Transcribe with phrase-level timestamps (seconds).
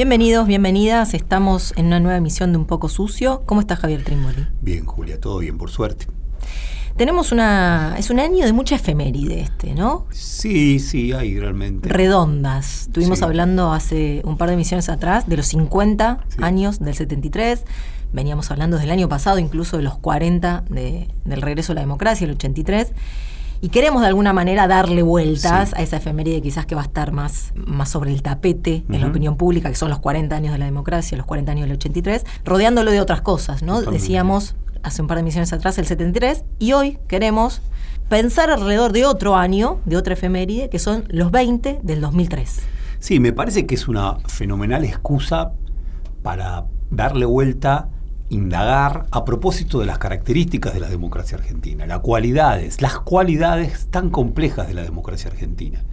[0.00, 1.12] Bienvenidos, bienvenidas.
[1.12, 3.42] Estamos en una nueva emisión de Un poco sucio.
[3.44, 4.46] ¿Cómo está Javier Trimboli?
[4.62, 6.06] Bien, Julia, todo bien, por suerte.
[6.96, 7.96] Tenemos una.
[7.98, 10.06] Es un año de mucha efeméride este, ¿no?
[10.10, 11.86] Sí, sí, hay realmente.
[11.90, 12.84] Redondas.
[12.86, 13.24] Estuvimos Sí.
[13.26, 16.38] hablando hace un par de emisiones atrás de los 50 Sí.
[16.40, 17.64] años del 73.
[18.14, 22.24] Veníamos hablando del año pasado, incluso de los 40 de- del regreso a la democracia,
[22.24, 22.94] el 83.
[23.62, 25.74] Y queremos de alguna manera darle vueltas Sí.
[25.76, 29.06] a esa efeméride quizás que va a estar más, más sobre el tapete en la
[29.08, 32.24] opinión pública, que son los 40 años de la democracia, los 40 años del 83,
[32.44, 33.74] rodeándolo de otras cosas, ¿no?
[33.74, 34.00] Totalmente.
[34.00, 37.60] Decíamos hace un par de emisiones atrás el 73 y hoy queremos
[38.08, 42.60] pensar alrededor de otro año, de otra efeméride, que son los 20 del 2003.
[42.98, 45.52] Sí, me parece que es una fenomenal excusa
[46.22, 47.88] para darle vuelta,
[48.30, 54.08] indagar a propósito de las características de la democracia argentina, las cualidades, las cualidades tan
[54.10, 55.84] complejas de la democracia argentina.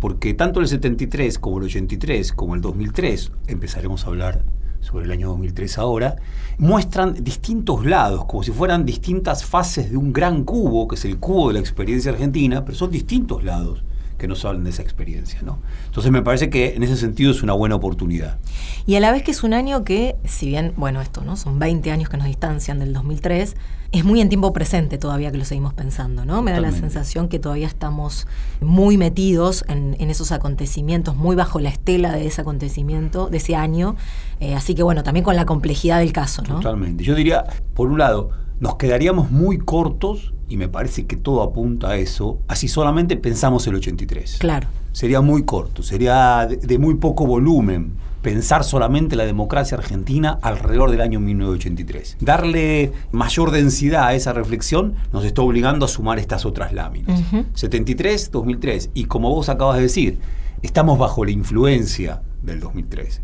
[0.00, 4.42] Porque tanto el 73 como el 83 como el 2003, empezaremos a hablar
[4.80, 6.16] sobre el año 2003 ahora,
[6.58, 11.18] muestran distintos lados, como si fueran distintas fases de un gran cubo, que es el
[11.18, 13.84] cubo de la experiencia argentina, pero son distintos lados
[14.22, 15.40] que nos hablan de esa experiencia.
[15.42, 15.58] ¿no?
[15.86, 18.38] Entonces me parece que en ese sentido es una buena oportunidad.
[18.86, 21.36] Y a la vez que es un año que, si bien, bueno, esto, ¿no?
[21.36, 23.56] Son 20 años que nos distancian del 2003,
[23.90, 26.40] es muy en tiempo presente todavía que lo seguimos pensando, ¿no?
[26.40, 28.28] Me da la sensación que todavía estamos
[28.60, 33.56] muy metidos en, en esos acontecimientos, muy bajo la estela de ese acontecimiento, de ese
[33.56, 33.96] año.
[34.38, 36.60] Eh, así que, bueno, también con la complejidad del caso, ¿no?
[36.60, 37.02] Totalmente.
[37.02, 37.44] Yo diría,
[37.74, 38.30] por un lado,
[38.62, 43.66] nos quedaríamos muy cortos, y me parece que todo apunta a eso, así solamente pensamos
[43.66, 44.36] el 83.
[44.38, 44.68] Claro.
[44.92, 50.92] Sería muy corto, sería de, de muy poco volumen pensar solamente la democracia argentina alrededor
[50.92, 52.18] del año 1983.
[52.20, 57.20] Darle mayor densidad a esa reflexión nos está obligando a sumar estas otras láminas.
[57.20, 57.46] Ujú.
[57.54, 58.90] 73, 2003.
[58.94, 60.20] Y como vos acabas de decir,
[60.62, 63.22] estamos bajo la influencia del 2003.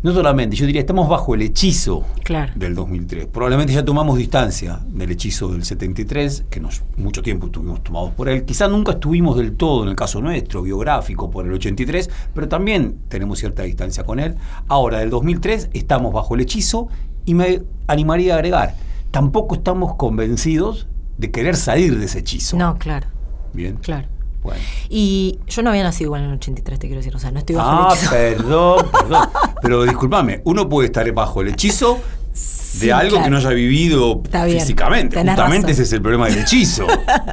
[0.00, 2.52] No solamente, yo diría, estamos bajo el hechizo Claro.
[2.54, 3.26] del 2003.
[3.26, 8.28] Probablemente ya tomamos distancia del hechizo del 73, que nos, mucho tiempo estuvimos tomados por
[8.28, 8.44] él.
[8.44, 12.98] Quizá nunca estuvimos del todo, en el caso nuestro, biográfico, por el 83, pero también
[13.08, 14.36] tenemos cierta distancia con él.
[14.68, 16.86] Ahora, del 2003 estamos bajo el hechizo
[17.24, 18.76] y me animaría a agregar,
[19.10, 20.86] tampoco estamos convencidos
[21.16, 22.56] de querer salir de ese hechizo.
[22.56, 23.08] No, claro,
[23.52, 23.76] Bien.
[23.82, 24.06] claro.
[24.42, 24.60] Bueno.
[24.88, 27.14] Y yo no había nacido igual en el 83, te quiero decir.
[27.14, 28.10] O sea, no estoy bajo Ah, el hechizo.
[28.10, 29.28] perdón, perdón.
[29.62, 32.38] Pero discúlpame, uno puede estar bajo el hechizo de
[32.80, 33.24] Sí, algo claro.
[33.24, 35.16] que no haya vivido bien, físicamente.
[35.16, 35.70] Justamente razón.
[35.70, 36.86] ese es el problema del hechizo.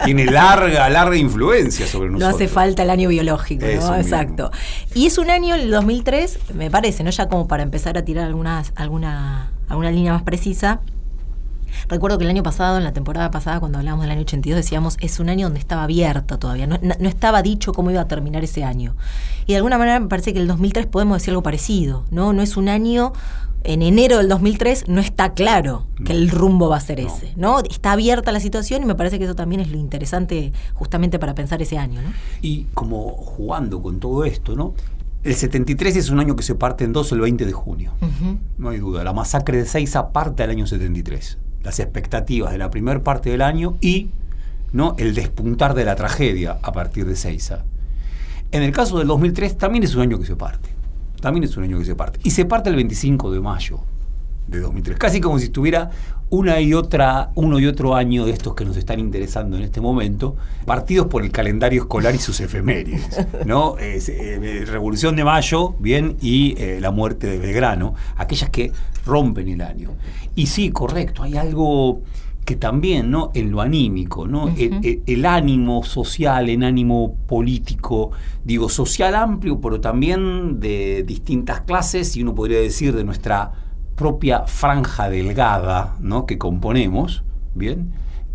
[0.06, 2.36] Tiene larga, larga influencia sobre No nosotros.
[2.36, 3.98] hace falta el año biológico, Eso ¿no?
[3.98, 4.50] Exacto.
[4.96, 7.12] Y es un año, el 2003, me parece, ¿no?
[7.12, 10.80] Ya como para empezar a tirar algunas, alguna, alguna línea más precisa.
[11.88, 14.98] Recuerdo que el año pasado, en la temporada pasada, cuando hablábamos del año 82, decíamos,
[15.02, 16.78] es un año donde estaba abierta todavía, no,
[17.08, 18.96] estaba dicho cómo iba a terminar ese año.
[19.46, 22.34] Y de alguna manera me parece que el 2003 podemos decir algo parecido, ¿no?
[22.34, 23.14] No es un año,
[23.64, 27.08] en enero del 2003 no está claro que el rumbo va a ser No.
[27.08, 27.60] ese, ¿no?
[27.60, 31.34] Está abierta la situación y me parece que eso también es lo interesante justamente para
[31.36, 32.10] pensar ese año, ¿no?
[32.42, 34.74] Y como jugando con todo esto, ¿no?
[35.24, 37.94] El 73 es un año que se parte en dos el 20 de junio.
[38.60, 39.04] No hay duda.
[39.04, 41.40] La masacre de Seiza parte del año 73.
[41.66, 44.12] Las expectativas de la primera parte del año y
[44.72, 44.96] ¿no?
[44.98, 47.64] el despuntar de la tragedia a partir de Seiza.
[48.52, 50.70] En el caso del 2003 también es un año que se parte.
[51.20, 52.20] También es un año que se parte.
[52.24, 53.80] Y se parte el 25 de mayo
[54.48, 54.98] de 2003.
[54.98, 55.90] Casi como si estuviera
[56.36, 59.82] una y otra, uno y otro año de estos que nos están interesando en este
[59.82, 60.36] momento,
[60.66, 63.26] partidos por el calendario escolar y sus efemérides.
[63.46, 63.76] ¿no?
[63.86, 68.72] Eh, Revolución de Mayo, bien, y eh, la muerte de Belgrano, aquellas que
[69.06, 69.92] rompen el año.
[70.36, 72.02] Y sí, correcto, hay algo
[72.44, 73.32] que también, ¿no?
[73.34, 74.50] En lo anímico, ¿no?
[74.50, 78.12] el, el- el ánimo social, el ánimo político,
[78.44, 83.52] digo, social amplio, pero también de distintas clases, y uno podría decir de nuestra
[83.96, 86.26] propia franja delgada, ¿no?
[86.26, 87.94] Que componemos, ¿bien?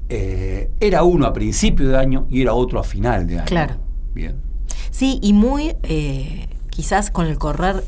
[0.08, 3.46] Eh, era uno a principio de año y era otro a final de año.
[3.46, 3.74] Claro.
[4.14, 4.36] Bien.
[4.90, 7.84] Sí, y muy, eh, quizás con el correr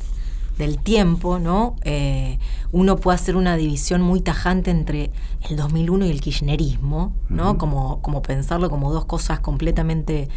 [0.58, 1.76] del tiempo, ¿no?
[1.82, 2.38] Eh,
[2.70, 5.10] uno puede hacer una división muy tajante entre
[5.48, 7.58] el 2001 y el kirchnerismo, ¿no?
[7.58, 10.28] como, como pensarlo como dos cosas completamente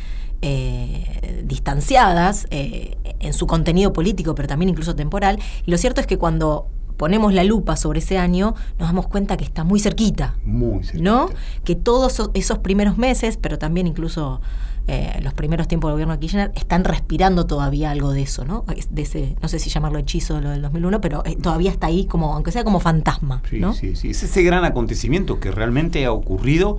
[0.41, 5.39] eh, distanciadas eh, en su contenido político, pero también incluso temporal.
[5.65, 6.67] Y lo cierto es que cuando
[6.97, 10.35] ponemos la lupa sobre ese año, nos damos cuenta que está muy cerquita.
[10.43, 11.03] Muy cerquita.
[11.03, 11.29] ¿No?
[11.63, 14.41] Que todos esos primeros meses, pero también incluso
[14.87, 18.65] eh, los primeros tiempos del gobierno de Kirchner, están respirando todavía algo de eso, ¿no?
[18.91, 21.87] De ese, no sé si llamarlo hechizo de lo del 2001, pero eh, todavía está
[21.87, 23.41] ahí como, aunque sea como fantasma.
[23.49, 23.73] Sí, ¿no?
[23.73, 24.11] sí, sí.
[24.11, 26.77] Es ese gran acontecimiento que realmente ha ocurrido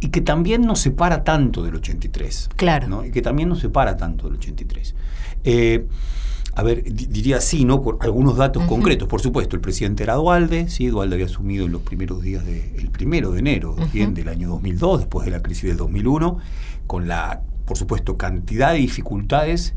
[0.00, 2.50] y que también nos separa tanto del 83.
[2.56, 2.88] Claro.
[2.88, 3.04] ¿no?
[3.04, 4.94] Y que también nos separa tanto del 83.
[5.44, 5.86] Eh,
[6.58, 7.82] a ver, diría así, ¿no?
[7.82, 9.06] Por algunos datos concretos.
[9.06, 10.88] Por supuesto, el presidente era Dualde, ¿sí?
[10.88, 14.98] Dualde había asumido en los primeros días del primero de enero bien, del año 2002,
[15.02, 16.38] después de la crisis del 2001,
[16.88, 19.74] con la, por supuesto, cantidad de dificultades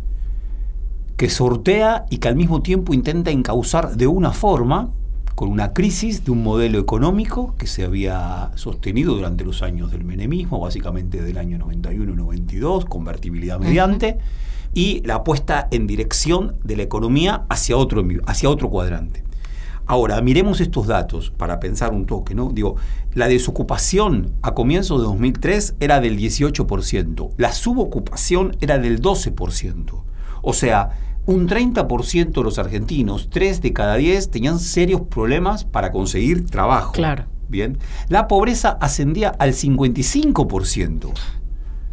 [1.17, 4.89] que sortea y que al mismo tiempo intenta encauzar de una forma,
[5.35, 10.03] con una crisis de un modelo económico que se había sostenido durante los años del
[10.03, 14.17] menemismo, básicamente del año 91-92, convertibilidad mediante
[14.73, 19.23] y la apuesta en dirección de la economía hacia otro, hacia otro cuadrante.
[19.85, 22.49] Ahora, miremos estos datos para pensar un toque, ¿no?
[22.53, 22.77] Digo,
[23.13, 30.03] la desocupación a comienzos de 2003 era del 18%, la subocupación era del 12%.
[30.43, 30.91] O sea,
[31.25, 36.93] un 30% de los argentinos, 3 de cada 10, tenían serios problemas para conseguir trabajo.
[36.93, 37.25] Claro.
[37.49, 37.77] Bien.
[38.07, 41.11] La pobreza ascendía al 55%.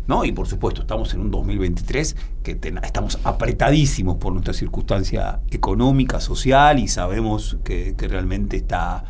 [0.08, 0.24] ¿No?
[0.24, 6.78] Y por supuesto, estamos en un 2023 que estamos apretadísimos por nuestra circunstancia económica, social,
[6.78, 9.04] y sabemos que, realmente está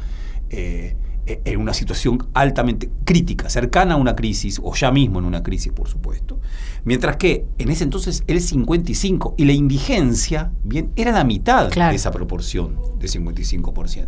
[0.50, 0.96] eh,
[1.26, 5.72] en una situación altamente crítica, cercana a una crisis, o ya mismo en una crisis,
[5.72, 6.40] por supuesto.
[6.84, 11.94] Mientras que en ese entonces el 55 y la indigencia, bien, era la mitad de
[11.94, 14.06] esa proporción de 55%.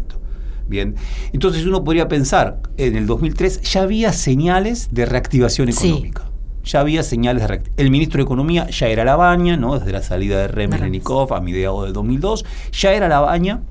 [0.66, 0.94] Bien,
[1.32, 6.30] entonces uno podría pensar, en el 2003 ya había señales de reactivación económica
[6.65, 9.79] ya había señales de El ministro de Economía ya era la baña, ¿no?
[9.79, 13.62] desde la salida de Remenikov a mediados del 2002, ya era la baña,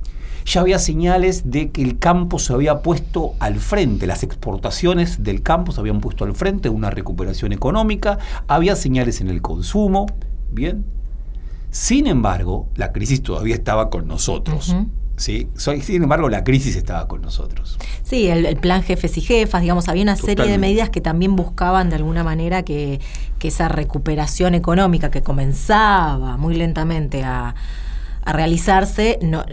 [0.46, 5.44] ya había señales de que el campo se había puesto al frente, las exportaciones del
[5.44, 10.08] campo se habían puesto al frente de una recuperación económica, había señales en el consumo,
[10.52, 10.86] ¿bien?
[11.72, 14.76] Sin embargo, la crisis todavía estaba con nosotros.
[15.20, 15.48] ¿Sí?
[15.82, 17.78] Sin embargo, la crisis estaba con nosotros.
[18.04, 21.90] Sí, el, plan jefes y jefas, digamos, había una serie de medidas que también buscaban
[21.90, 23.00] de alguna manera que,
[23.42, 27.56] esa recuperación económica que comenzaba muy lentamente a,
[28.26, 29.44] realizarse, no,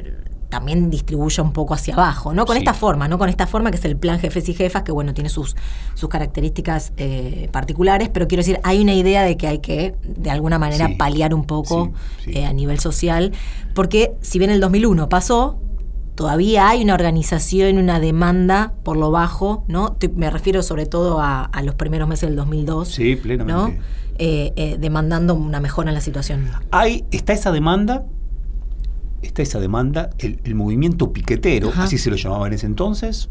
[0.56, 2.46] también distribuya un poco hacia abajo, ¿no?
[2.46, 3.18] Con esta forma, ¿no?
[3.18, 5.54] Con esta forma que es el plan jefes y jefas, que bueno, tiene sus,
[5.92, 10.30] sus características eh, particulares, pero quiero decir, hay una idea de que hay que, de
[10.30, 11.92] alguna manera, paliar un poco
[12.26, 13.32] eh, a nivel social,
[13.74, 15.60] porque si bien el 2001 pasó,
[16.14, 19.98] todavía hay una organización, una demanda por lo bajo, ¿no?
[20.14, 22.88] Me refiero sobre todo a, los primeros meses del 2002.
[22.88, 23.78] Sí, plenamente.
[23.78, 23.84] ¿no?
[24.18, 26.48] Eh, demandando una mejora en la situación.
[26.70, 28.06] Hay, está esa demanda,
[29.26, 33.28] está esa demanda, el, movimiento piquetero, así se lo llamaba en ese entonces,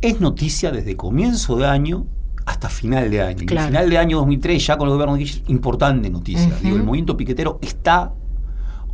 [0.00, 2.06] es noticia desde comienzo de año
[2.46, 3.42] hasta final de año.
[3.42, 6.52] Y final de año 2003, ya con el gobierno de Kirchner, importante noticia.
[6.62, 8.12] Digo, el movimiento piquetero está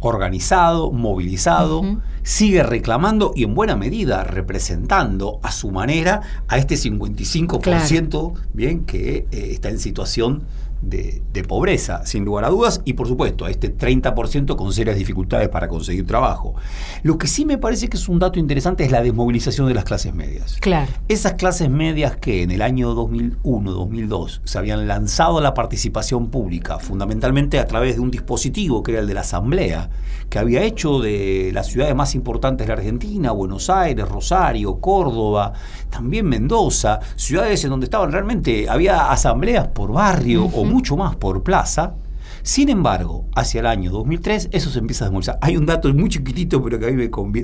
[0.00, 1.82] organizado, movilizado,
[2.22, 9.26] sigue reclamando y en buena medida representando a su manera a este 55% bien que
[9.30, 10.44] eh, está en situación
[10.82, 15.48] de, pobreza, sin lugar a dudas, y por supuesto a este 30% con serias dificultades
[15.48, 16.54] para conseguir trabajo.
[17.02, 19.84] Lo que sí me parece que es un dato interesante es la desmovilización de las
[19.84, 20.56] clases medias.
[20.60, 20.90] Claro.
[21.08, 26.30] Esas clases medias que en el año 2001, 2002 se habían lanzado a la participación
[26.30, 29.90] pública, fundamentalmente a través de un dispositivo que era el de la Asamblea,
[30.28, 35.52] que había hecho de las ciudades más importantes de la Argentina, Buenos Aires, Rosario, Córdoba,
[35.90, 41.42] también Mendoza, ciudades en donde estaban realmente, había asambleas por barrio o mucho más por
[41.42, 41.94] plaza.
[42.42, 45.38] Sin embargo, hacia el año 2003 eso se empieza a desmovilizar.
[45.40, 46.96] Hay un dato muy chiquitito, pero que a mí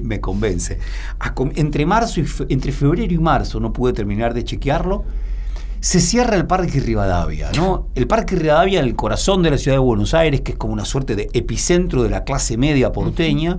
[0.02, 0.78] me, convence.
[1.54, 5.04] entre, marzo y entre febrero y marzo, no pude terminar de chequearlo,
[5.80, 7.88] se cierra el Parque Rivadavia, ¿no?
[7.96, 10.72] El Parque Rivadavia, en el corazón de la ciudad de Buenos Aires, que es como
[10.72, 13.58] una suerte de epicentro de la clase media porteña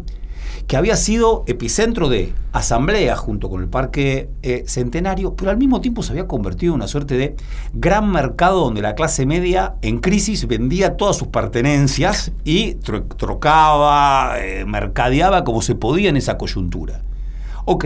[0.68, 5.82] que había sido epicentro de asamblea junto con el Parque eh, Centenario, pero al mismo
[5.82, 7.36] tiempo se había convertido en una suerte de
[7.74, 14.66] gran mercado donde la clase media en crisis vendía todas sus pertenencias y trocaba, eh,
[14.66, 17.02] mercadeaba como se podía en esa coyuntura.
[17.66, 17.86] Ok,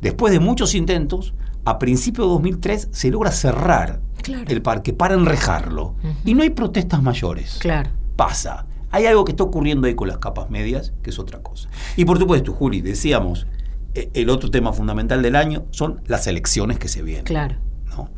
[0.00, 4.00] después de muchos intentos, a principios de 2003 se logra cerrar
[4.48, 5.94] el parque para enrejarlo.
[6.24, 7.58] Y no hay protestas mayores.
[7.60, 7.90] Claro.
[8.16, 11.68] Pasa hay algo que está ocurriendo ahí con las capas medias, que es otra cosa.
[11.96, 13.48] Y por supuesto, Juli, decíamos,
[13.94, 17.24] eh, el otro tema fundamental del año son las elecciones que se vienen.
[17.24, 17.56] Claro.
[17.88, 18.08] ¿no?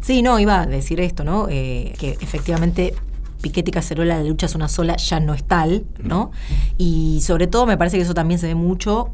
[0.00, 1.48] Sí, no, iba a decir esto, ¿no?
[1.50, 2.94] Eh, que efectivamente
[3.42, 6.30] Piquete y Cacerola, la lucha es una sola, ya no es tal, ¿no?
[6.78, 9.12] Y sobre todo me parece que eso también se ve mucho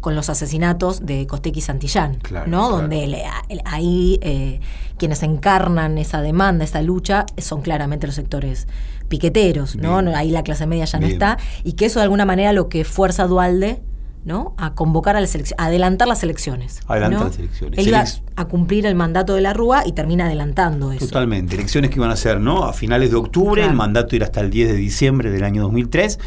[0.00, 2.68] con los asesinatos de Costec y Santillán, Claro, ¿no?
[2.68, 2.76] claro.
[2.82, 3.24] Donde le-
[3.64, 4.60] ahí eh,
[4.98, 8.66] quienes encarnan esa demanda, esa lucha, son claramente los sectores
[9.08, 9.94] piqueteros, ¿no?
[10.00, 10.04] Bien.
[10.12, 11.38] No, Ahí la clase media ya no está.
[11.64, 13.80] Y que eso de alguna manera lo que fuerza a Dualde,
[14.24, 14.54] ¿no?
[14.58, 16.80] A convocar a las elecciones, a adelantar las elecciones.
[16.86, 17.26] Adelantar ¿no?
[17.28, 17.78] las elecciones.
[17.78, 18.04] Él iba
[18.36, 21.06] a cumplir el mandato de la Rúa y termina adelantando eso.
[21.06, 21.54] Totalmente.
[21.56, 22.64] Elecciones que iban a ser, ¿no?
[22.64, 23.70] A finales de octubre, Claro.
[23.70, 26.18] el mandato era hasta el 10 de diciembre del año 2003.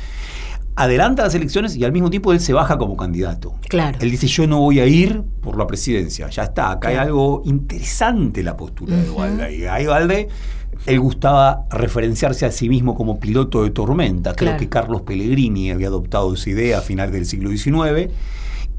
[0.76, 3.54] Adelanta las elecciones y al mismo tiempo él se baja como candidato.
[3.70, 4.00] Claro.
[4.02, 6.28] Él dice, yo no voy a ir por la presidencia.
[6.30, 9.06] Ya está, acá hay algo interesante la postura de.
[9.06, 9.56] Dualde.
[9.56, 9.86] Y ahí
[10.86, 14.34] él gustaba referenciarse a sí mismo como piloto de tormenta.
[14.34, 14.60] Creo Claro.
[14.60, 18.10] que Carlos Pellegrini había adoptado esa idea a final del siglo XIX.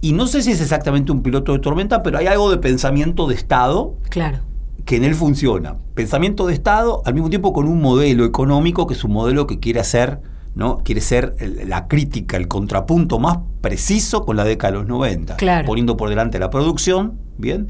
[0.00, 3.26] Y no sé si es exactamente un piloto de tormenta, pero hay algo de pensamiento
[3.26, 4.40] de Estado Claro.
[4.84, 5.76] que en él funciona.
[5.94, 9.60] Pensamiento de Estado al mismo tiempo con un modelo económico que es un modelo que
[9.60, 10.20] quiere hacer,
[10.54, 10.78] ¿no?
[10.78, 15.36] Quiere ser la crítica, el contrapunto más preciso con la década de los 90.
[15.36, 15.66] Claro.
[15.66, 17.68] Poniendo por delante la producción, ¿bien?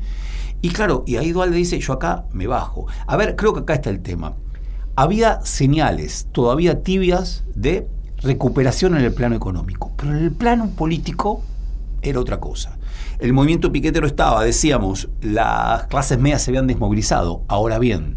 [0.61, 2.87] Y claro, y ahí Dualde dice, yo acá me bajo.
[3.07, 4.35] A ver, creo que acá está el tema.
[4.97, 7.88] Había señales todavía tibias de
[8.23, 11.43] recuperación en el plano económico, pero en el plano político
[12.00, 12.79] era otra cosa.
[13.19, 17.43] El movimiento piquetero estaba, decíamos, las clases medias se habían desmovilizado.
[17.49, 18.17] Ahora bien,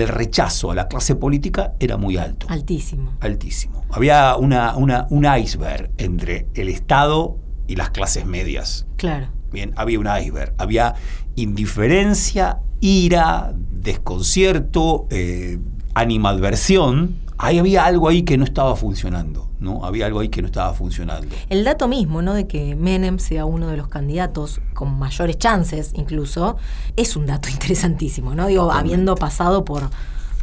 [0.00, 3.12] el rechazo a la clase política era muy alto, Altísimo.
[3.20, 3.84] altísimo.
[3.90, 7.36] Había una, una- un iceberg entre el Estado
[7.66, 8.86] y las clases medias.
[8.96, 9.28] Claro.
[9.52, 10.94] Bien, había un iceberg, había
[11.36, 15.58] indiferencia, ira, desconcierto, eh,
[15.94, 17.16] animadversión.
[17.36, 19.84] Ahí había algo ahí que no estaba funcionando, ¿no?
[19.84, 21.34] Había algo ahí que no estaba funcionando.
[21.48, 22.32] El dato mismo, ¿no?
[22.32, 26.56] De que Menem sea uno de los candidatos con mayores chances, incluso,
[26.96, 28.46] es un dato interesantísimo, ¿no?
[28.46, 29.90] Digo, habiendo pasado por,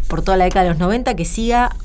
[0.08, 1.76] por toda la década de los 90, que siga,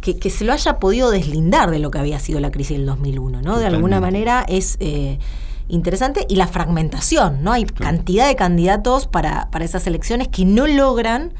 [0.00, 2.86] que, que se lo haya podido deslindar de lo que había sido la crisis del
[2.86, 3.58] 2001, ¿no?
[3.58, 5.18] De alguna manera es eh,
[5.68, 6.26] interesante.
[6.28, 7.52] Y la fragmentación, ¿no?
[7.52, 7.96] Hay Claro.
[7.96, 11.32] cantidad de candidatos para, para esas elecciones que no logran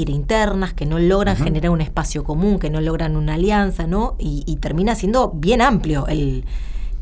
[0.00, 1.44] ir internas, que no logran Ujú.
[1.44, 4.14] generar un espacio común, que no logran una alianza, ¿no?
[4.18, 6.44] Y, y termina siendo bien amplio el,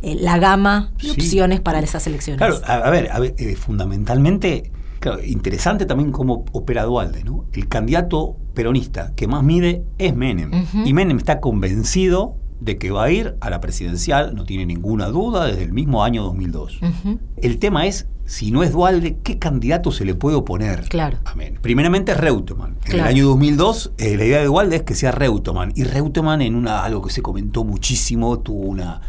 [0.03, 1.11] el- la gama de Sí.
[1.11, 2.39] opciones para esas elecciones.
[2.39, 7.45] Claro, a, a ver, a ver, eh, fundamentalmente, claro, interesante también cómo opera Dualde, ¿no?
[7.53, 10.51] El candidato peronista que más mide es Menem.
[10.85, 15.09] Y Menem está convencido de que va a ir a la presidencial, no tiene ninguna
[15.09, 16.81] duda, desde el mismo año 2002.
[16.83, 21.19] Ujú, El tema es, si no es Dualde, ¿qué candidato se le puede oponer Claro.
[21.25, 21.61] a Menem?
[21.63, 22.73] Primeramente es Reutemann.
[22.73, 22.99] En Claro.
[23.05, 25.73] el año 2002, eh, la idea de Dualde es que sea Reutemann.
[25.77, 29.01] Y Reutemann, en una, algo que se comentó muchísimo, tuvo una,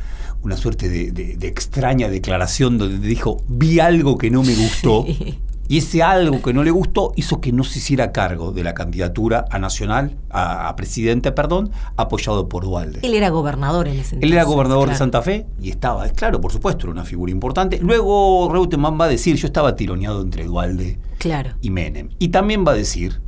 [0.44, 5.04] una suerte de, de- de extraña declaración donde dijo, vi algo que no me gustó.
[5.08, 5.40] Sí.
[5.68, 8.74] Y ese algo que no le gustó hizo que no se hiciera cargo de la
[8.74, 13.00] candidatura a nacional, a, a presidente, perdón, apoyado por Dualde.
[13.04, 14.24] Él era gobernador en ese entonces.
[14.24, 14.96] Él era gobernador de.
[14.96, 17.80] Santa Fe y estaba, es claro, por supuesto, era una figura importante.
[17.82, 21.52] Luego Reutemann va a decir, yo estaba tironeado entre Dualde Claro.
[21.62, 22.10] y Menem.
[22.20, 23.22] Y también va a decir,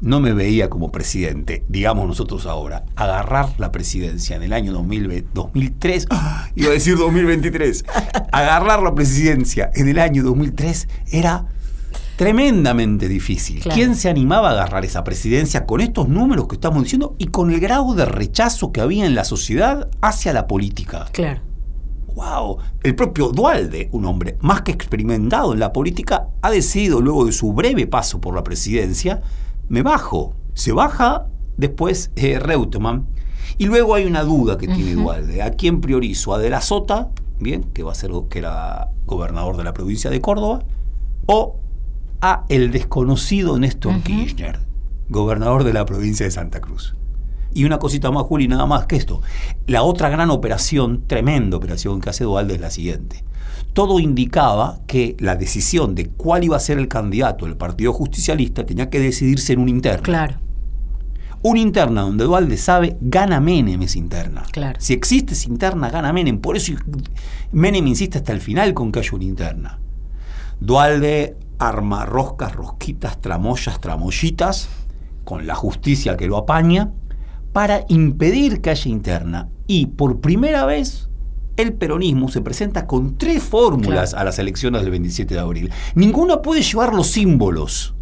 [0.00, 5.26] no me veía como presidente, digamos nosotros ahora, agarrar la presidencia en el año 2000
[5.34, 6.48] 2003, ¡ah!
[6.54, 7.84] iba a decir 2023,
[8.30, 11.46] agarrar la presidencia en el año 2003 era
[12.18, 13.60] tremendamente difícil.
[13.60, 13.76] Claro.
[13.76, 17.52] ¿Quién se animaba a agarrar esa presidencia con estos números que estamos diciendo y con
[17.52, 21.06] el grado de rechazo que había en la sociedad hacia la política?
[21.12, 21.42] Claro.
[22.16, 22.58] ¡Wow!
[22.82, 27.30] El propio Dualde, un hombre más que experimentado en la política, ha decidido luego de
[27.30, 29.22] su breve paso por la presidencia,
[29.68, 30.34] me bajo.
[30.54, 33.06] Se baja después eh, Reutemann.
[33.58, 34.94] Y luego hay una duda que tiene.
[34.94, 35.40] Dualde.
[35.40, 36.34] ¿A quién priorizo?
[36.34, 40.10] ¿A De la Sota, bien, que va a ser que era gobernador de la provincia
[40.10, 40.64] de Córdoba?
[41.26, 41.60] ¿O
[42.20, 44.00] a el desconocido Néstor.
[44.02, 44.60] Kirchner,
[45.08, 46.94] gobernador de la provincia de Santa Cruz?
[47.54, 49.22] Y una cosita más, Juli, nada más que esto.
[49.66, 53.24] La otra gran operación, tremenda operación que hace Dualde es la siguiente.
[53.72, 58.66] Todo indicaba que la decisión de cuál iba a ser el candidato del Partido Justicialista
[58.66, 60.02] tenía que decidirse en una interna.
[60.02, 60.36] Claro.
[61.42, 64.42] Una interna donde Dualde sabe, gana Menem esa interna.
[64.50, 64.80] Claro.
[64.80, 66.38] Si existe esa interna, gana Menem.
[66.40, 66.72] Por eso
[67.52, 69.78] Menem insiste hasta el final con que haya una interna.
[70.60, 74.68] Dualde arma roscas, rosquitas, tramoyas, tramoyitas,
[75.24, 76.92] con la justicia que lo apaña,
[77.52, 79.48] para impedir que haya interna.
[79.66, 81.08] Y por primera vez
[81.56, 84.22] el peronismo se presenta con tres fórmulas Claro.
[84.22, 85.70] a las elecciones del 27 de abril.
[85.94, 87.94] Ninguna puede llevar los símbolos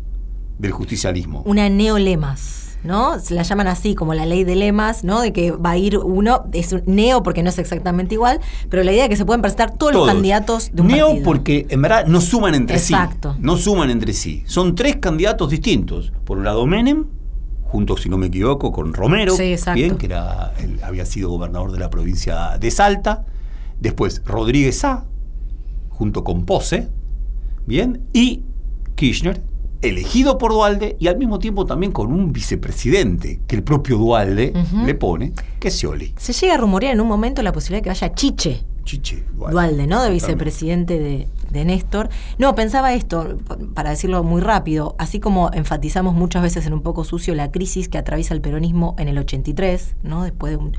[0.59, 1.43] del justicialismo.
[1.47, 2.66] Una neolemas.
[2.87, 3.19] ¿No?
[3.21, 5.21] Se la llaman así, como la ley de lemas, ¿no?
[5.21, 8.41] De que va a ir uno, es un neo porque no es exactamente igual,
[8.71, 11.25] pero la idea es que se pueden presentar todos, los candidatos de un Neo partido.
[11.25, 13.35] porque en verdad no suman entre Exacto.
[13.35, 13.39] sí.
[13.43, 14.43] No suman entre sí.
[14.47, 16.13] Son tres candidatos distintos.
[16.25, 17.05] Por un lado Menem,
[17.65, 21.73] junto, si no me equivoco, con Romero, Sí, bien, que era, él había sido gobernador
[21.73, 23.25] de la provincia de Salta.
[23.81, 25.05] Después Rodríguez A,
[25.91, 26.89] junto con Pose,
[27.67, 28.43] bien, y
[28.95, 29.43] Kirchner,
[29.83, 34.53] elegido por Dualde y al mismo tiempo también con un vicepresidente que el propio Dualde
[34.85, 36.15] le pone, que es Scioli.
[36.17, 38.65] Se llega a rumorear en un momento la posibilidad de que vaya Chiche.
[38.85, 39.53] Chiche, Dualde.
[39.53, 40.03] Dualde, ¿no?
[40.03, 42.09] De vicepresidente de, de Néstor.
[42.39, 43.37] No, pensaba esto,
[43.75, 47.89] para decirlo muy rápido, así como enfatizamos muchas veces en un poco sucio la crisis
[47.89, 50.23] que atraviesa el peronismo en el 83, ¿no?
[50.23, 50.77] Después de un...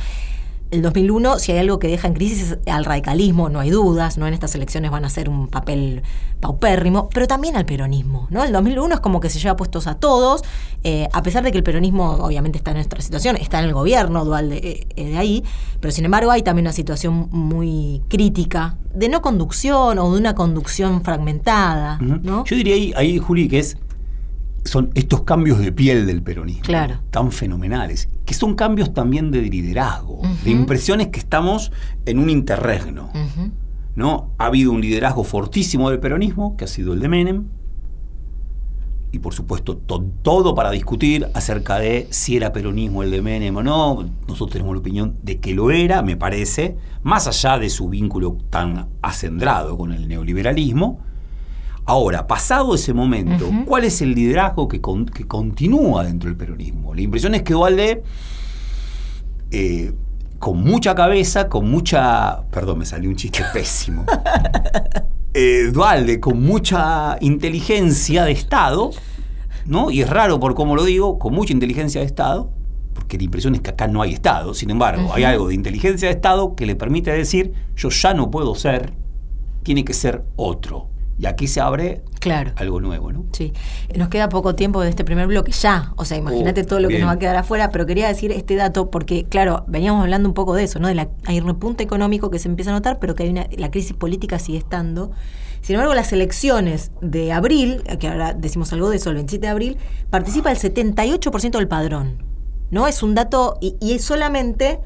[0.69, 4.17] El 2001, si hay algo que deja en crisis es al radicalismo, no hay dudas,
[4.17, 4.27] ¿no?
[4.27, 6.03] En estas elecciones van a ser un papel
[6.41, 8.43] paupérrimo, pero también al peronismo, ¿no?
[8.43, 10.41] El 2001 es como que se lleva puestos a todos,
[10.83, 13.73] eh, a pesar de que el peronismo obviamente está en nuestra situación, está en el
[13.73, 15.43] gobierno dual de, eh, de ahí,
[15.79, 20.35] pero sin embargo hay también una situación muy crítica de no conducción o de una
[20.35, 21.97] conducción fragmentada.
[22.01, 22.43] ¿no?
[22.43, 23.77] Yo diría ahí, ahí, Juli, que es
[24.65, 26.99] son estos cambios de piel del peronismo Claro.
[27.09, 31.71] tan fenomenales, que son cambios también de liderazgo, de impresiones que estamos
[32.05, 33.09] en un interregno.
[33.95, 34.31] ¿no?
[34.37, 37.45] Ha habido un liderazgo fortísimo del peronismo, que ha sido el de Menem,
[39.11, 43.55] y por supuesto to- todo para discutir acerca de si era peronismo el de Menem
[43.55, 44.03] o no.
[44.27, 48.37] Nosotros tenemos la opinión de que lo era, me parece, más allá de su vínculo
[48.49, 50.99] tan acendrado con el neoliberalismo.
[51.87, 53.49] Ahora, pasado ese momento.
[53.65, 56.93] ¿cuál es el liderazgo que, con- que continúa dentro del peronismo?
[56.93, 58.03] La impresión es que Dualde,
[59.51, 59.93] eh,
[60.39, 62.41] con mucha cabeza, con mucha...
[62.51, 64.05] Perdón, me salió un chiste pésimo.
[65.39, 68.89] Eh, Dualde, con mucha inteligencia de Estado,
[69.67, 69.91] ¿no?
[69.91, 72.49] Y es raro por cómo lo digo, con mucha inteligencia de Estado,
[72.95, 74.55] porque la impresión es que acá no hay Estado.
[74.55, 78.31] Sin embargo, hay algo de inteligencia de Estado que le permite decir, yo ya no
[78.31, 78.93] puedo ser,
[79.61, 80.87] tiene que ser otro.
[81.19, 82.51] Y aquí se abre Claro.
[82.57, 83.25] algo nuevo, ¿no?
[83.31, 83.53] Sí,
[83.95, 86.89] nos queda poco tiempo de este primer bloque ya, o sea, imagínate Oh, todo lo
[86.89, 90.29] que nos va a quedar afuera, pero quería decir este dato porque, claro, veníamos hablando
[90.29, 90.87] un poco de eso, ¿no?
[90.87, 93.47] De la, hay un repunte económico que se empieza a notar, pero que hay una,
[93.57, 95.11] la crisis política sigue estando.
[95.61, 99.51] Sin embargo, las elecciones de abril, que ahora decimos algo de eso, el 27 de
[99.51, 99.77] abril,
[100.11, 102.21] participa el 78% del padrón,
[102.69, 102.87] ¿no?
[102.87, 104.79] Es un dato, y, y es solamente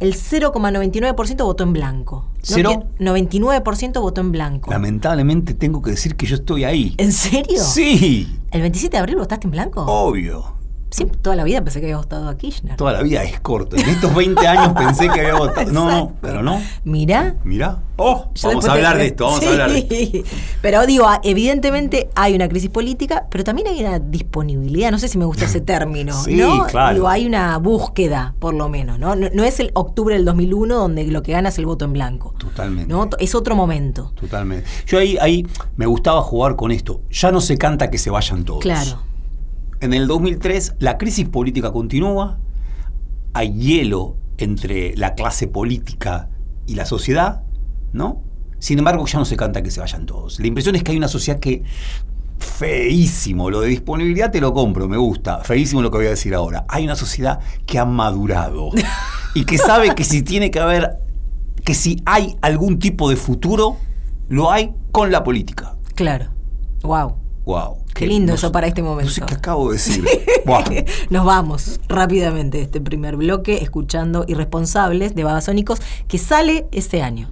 [0.00, 2.24] el 0,99% votó en blanco.
[2.26, 2.38] ¿no?
[2.42, 2.70] ¿Cero?
[2.98, 4.70] Que 99% votó en blanco.
[4.70, 6.94] Lamentablemente tengo que decir que yo estoy ahí.
[6.98, 7.62] ¿En serio?
[7.62, 9.82] Sí, ¿El 27 de abril votaste en blanco?
[9.82, 10.54] obvio.
[11.22, 12.76] Toda la vida pensé que había votado a Kirchner.
[12.76, 13.76] Toda la vida es corto.
[13.76, 15.72] En estos 20 años pensé que había votado.
[15.72, 16.60] No, no, pero no.
[16.84, 17.34] Mirá.
[17.44, 17.78] Mirá.
[17.96, 19.46] Oh, Yo vamos a te- hablar de esto, vamos Sí.
[19.46, 20.30] a hablar de esto.
[20.62, 25.06] Pero digo, ah, evidentemente hay una crisis política, pero también hay una disponibilidad, no sé
[25.06, 26.66] si me gusta ese término, Sí, ¿no?
[26.66, 26.94] claro.
[26.94, 29.14] Digo, hay una búsqueda, por lo menos, ¿no?
[29.14, 31.92] No, no es el octubre del 2001 donde lo que gana es el voto en
[31.92, 32.34] blanco.
[32.38, 32.92] Totalmente.
[32.92, 33.08] ¿no?
[33.20, 34.12] Es otro momento.
[34.18, 34.66] Totalmente.
[34.86, 37.00] Yo ahí, ahí me gustaba jugar con esto.
[37.12, 38.60] Ya no se canta que se vayan todos.
[38.60, 39.02] Claro.
[39.80, 42.38] En el 2003 la crisis política continúa,
[43.32, 46.28] hay hielo entre la clase política
[46.66, 47.42] y la sociedad,
[47.92, 48.22] ¿no?
[48.58, 50.40] Sin embargo, ya no se canta que se vayan todos.
[50.40, 51.64] La impresión es que hay una sociedad que
[52.38, 56.34] feísimo, lo de disponibilidad te lo compro, me gusta, feísimo lo que voy a decir
[56.34, 56.64] ahora.
[56.68, 58.70] Hay una sociedad que ha madurado
[59.34, 60.98] y que sabe que si tiene que haber,
[61.64, 63.76] que si hay algún tipo de futuro,
[64.28, 65.76] lo hay con la política.
[65.94, 66.30] Claro.
[66.82, 67.23] Wow.
[67.44, 67.78] Wow.
[67.94, 69.10] Qué lindo eso para este momento.
[69.10, 70.04] No sé qué acabo de decir.
[70.46, 70.64] Buah.
[71.10, 77.30] Nos vamos rápidamente de este primer bloque escuchando Irresponsables de Babasónicos que sale este año.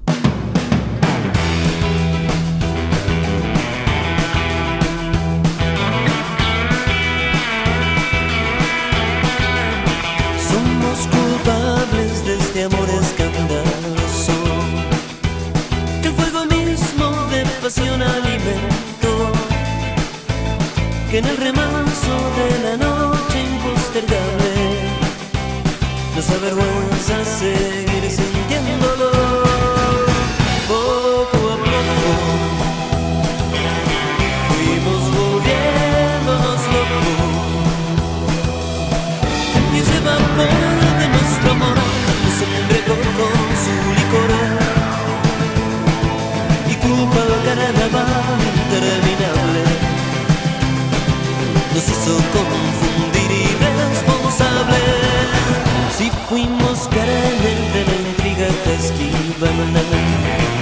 [58.74, 60.61] Intriga que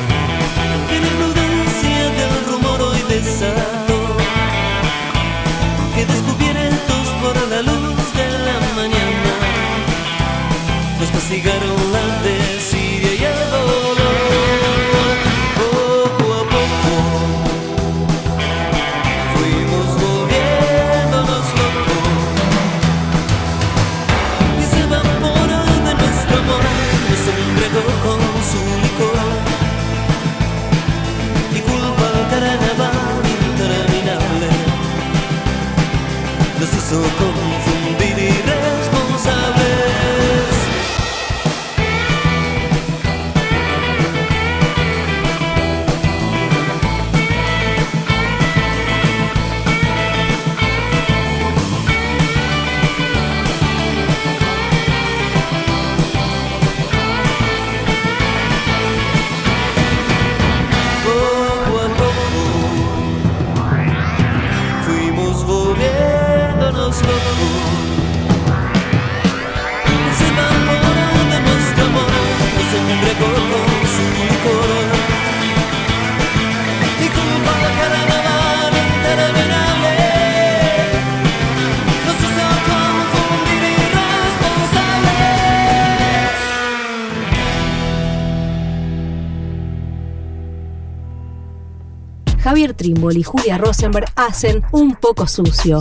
[92.91, 95.81] Trimble y Julia Rosenberg hacen Un poco sucio,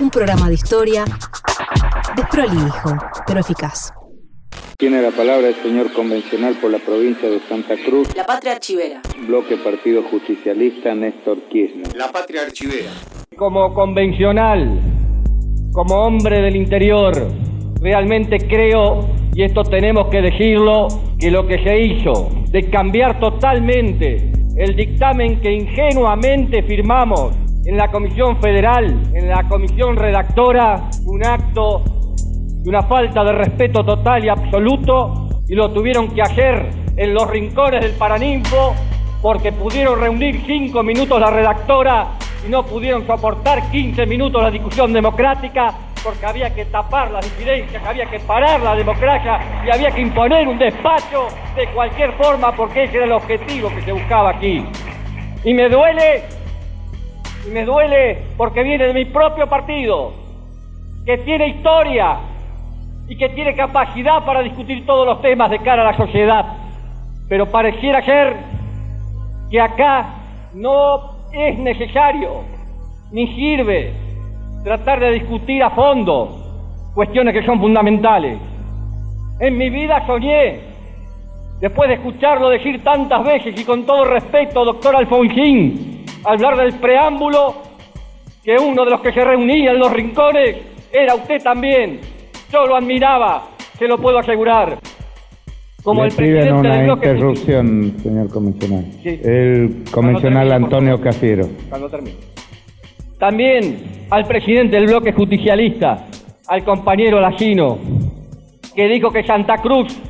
[0.00, 1.04] un programa de historia
[2.16, 3.92] desprolijo, pero eficaz.
[4.76, 9.00] Tiene la palabra el señor convencional por la provincia de Santa Cruz, La patria archivera.
[9.26, 11.94] bloque Partido Justicialista Néstor Kirchner.
[11.96, 12.90] La patria archivera.
[13.36, 14.80] como convencional,
[15.72, 17.28] como hombre del interior,
[17.80, 20.88] realmente creo, y esto tenemos que decirlo,
[21.20, 27.32] que lo que se hizo de cambiar totalmente el dictamen que ingenuamente firmamos
[27.64, 31.84] en la Comisión Federal, en la Comisión Redactora, un acto
[32.16, 37.30] de una falta de respeto total y absoluto, y lo tuvieron que hacer en los
[37.30, 38.74] rincones del Paraninfo,
[39.22, 44.92] porque pudieron reunir cinco minutos la redactora y no pudieron soportar 15 minutos la discusión
[44.92, 50.00] democrática, porque había que tapar las disidencias, había que parar la democracia y había que
[50.00, 54.64] imponer un despacho de cualquier forma, porque ese era el objetivo que se buscaba aquí.
[55.44, 56.24] Y me duele,
[57.46, 60.12] y me duele porque viene de mi propio partido,
[61.04, 62.18] que tiene historia
[63.08, 66.44] y que tiene capacidad para discutir todos los temas de cara a la sociedad.
[67.28, 68.36] Pero pareciera ser
[69.50, 70.06] que acá
[70.54, 72.42] no es necesario
[73.10, 74.07] ni sirve
[74.64, 78.38] tratar de discutir a fondo cuestiones que son fundamentales.
[79.40, 80.60] En mi vida soñé,
[81.60, 87.54] después de escucharlo decir tantas veces y con todo respeto, doctor Alfonsín, hablar del preámbulo,
[88.42, 90.56] que uno de los que se reunía en los rincones
[90.92, 92.00] era usted también.
[92.52, 94.78] Yo lo admiraba, se lo puedo asegurar.
[95.82, 98.28] Como Le el presidente del una bloque interrupción, señor.
[99.02, 99.20] Sí.
[99.22, 101.00] El por Antonio.
[101.00, 101.48] Cafiero.
[101.68, 102.37] Cuando termine.
[103.18, 106.06] También al presidente del bloque justicialista,
[106.46, 107.76] al compañero Lacino,
[108.76, 110.00] que dijo que Santa Cruz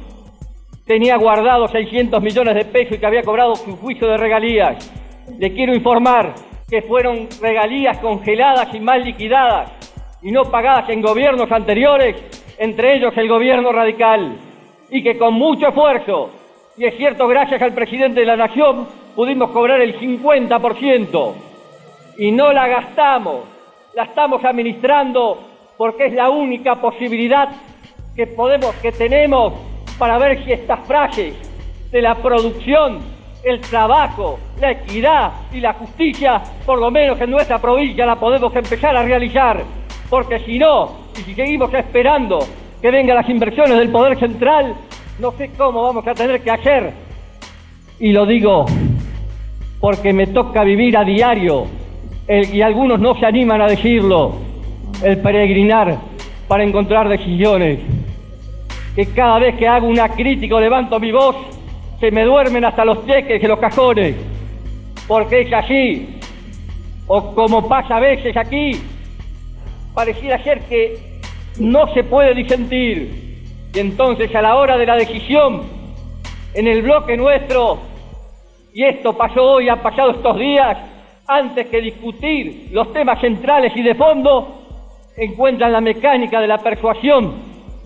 [0.85, 4.93] tenía guardado 600 millones de pesos y que había cobrado su juicio de regalías.
[5.39, 6.35] Le quiero informar
[6.69, 9.73] que fueron regalías congeladas y mal liquidadas
[10.21, 12.15] y no pagadas en gobiernos anteriores,
[12.59, 14.37] entre ellos el gobierno radical,
[14.91, 16.31] y que con mucho esfuerzo,
[16.77, 21.48] y es cierto gracias al presidente de la Nación, pudimos cobrar el 50%
[22.19, 23.45] y no la gastamos,
[23.95, 25.39] la estamos administrando
[25.77, 27.49] porque es la única posibilidad
[28.15, 29.53] que tenemos
[29.97, 31.35] para ver si estas frases
[31.93, 32.99] de la producción,
[33.45, 38.55] el trabajo, la equidad y la justicia, por lo menos en nuestra provincia la podemos
[38.57, 39.63] empezar a realizar,
[40.11, 42.41] porque si no, y si seguimos esperando
[42.83, 44.75] que vengan las inversiones del Poder Central,
[45.21, 46.93] no sé cómo vamos a tener que hacer.
[48.01, 48.67] Y lo digo
[49.81, 51.67] porque me toca vivir a diario,
[52.29, 54.35] el- y algunos no se animan a decirlo,
[55.03, 55.97] el peregrinar
[56.47, 57.81] para encontrar decisiones.
[58.95, 61.37] Que cada vez que hago una crítica o levanto mi voz,
[62.01, 64.15] se me duermen hasta los cheques y los cajones,
[65.07, 66.21] porque es así.
[67.07, 68.73] O como pasa a veces aquí,
[69.95, 71.19] pareciera ser que
[71.59, 73.29] no se puede disentir.
[73.75, 75.63] Y entonces a la hora de la decisión,
[76.55, 77.79] en el bloque nuestro,
[78.75, 80.77] y esto pasó hoy, ha pasado estos días,
[81.29, 84.49] antes que discutir los temas centrales y de fondo,
[85.15, 87.35] encuentran la mecánica de la persuasión,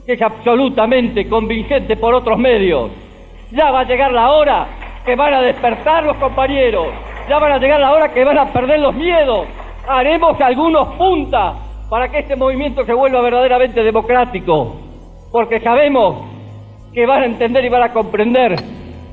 [0.06, 2.92] que es absolutamente convincente por otros medios.
[3.50, 4.66] Ya va a llegar la hora
[5.04, 6.86] que van a despertar los compañeros,
[7.28, 9.48] ya van a llegar la hora que van a perder los miedos.
[9.88, 11.56] Haremos algunos puntas
[11.90, 14.76] para que este movimiento se vuelva verdaderamente democrático,
[15.32, 16.30] porque sabemos
[16.94, 18.54] que van a entender y van a comprender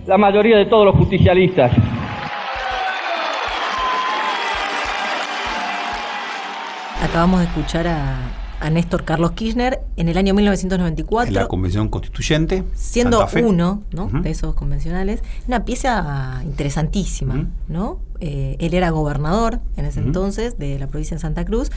[0.06, 1.89] la mayoría de todos los justicialistas.
[7.02, 8.18] Acabamos de escuchar a,
[8.60, 11.30] a Néstor Carlos Kirchner en el año 1994.
[11.30, 12.64] En la Convención Constituyente.
[12.74, 13.84] siendo uno
[14.22, 17.48] de esos convencionales, una pieza interesantísima.
[17.68, 18.00] ¿no?
[18.20, 21.72] Eh, él era gobernador en ese entonces de la provincia de Santa Cruz.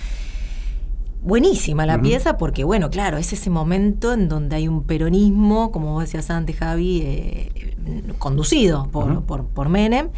[1.22, 5.92] Buenísima la pieza porque, bueno, claro, es ese momento en donde hay un peronismo, como
[5.92, 7.76] vos decías antes, Javi, eh,
[8.18, 9.22] conducido por, Ujú.
[9.22, 10.08] por, por Menem,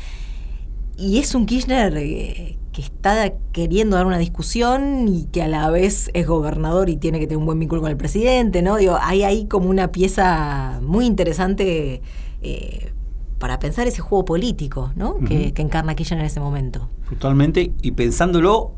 [0.97, 5.71] y es un Kirchner eh, que está queriendo dar una discusión y que a la
[5.71, 8.77] vez es gobernador y tiene que tener un buen vínculo con el presidente, ¿no?
[8.77, 12.03] Digo, hay ahí como una pieza muy interesante
[12.43, 12.93] eh,
[13.39, 15.21] para pensar ese juego político, ¿no?
[15.21, 16.91] que, encarna Kirchner en ese momento.
[17.09, 17.73] Totalmente.
[17.81, 18.73] Y pensándolo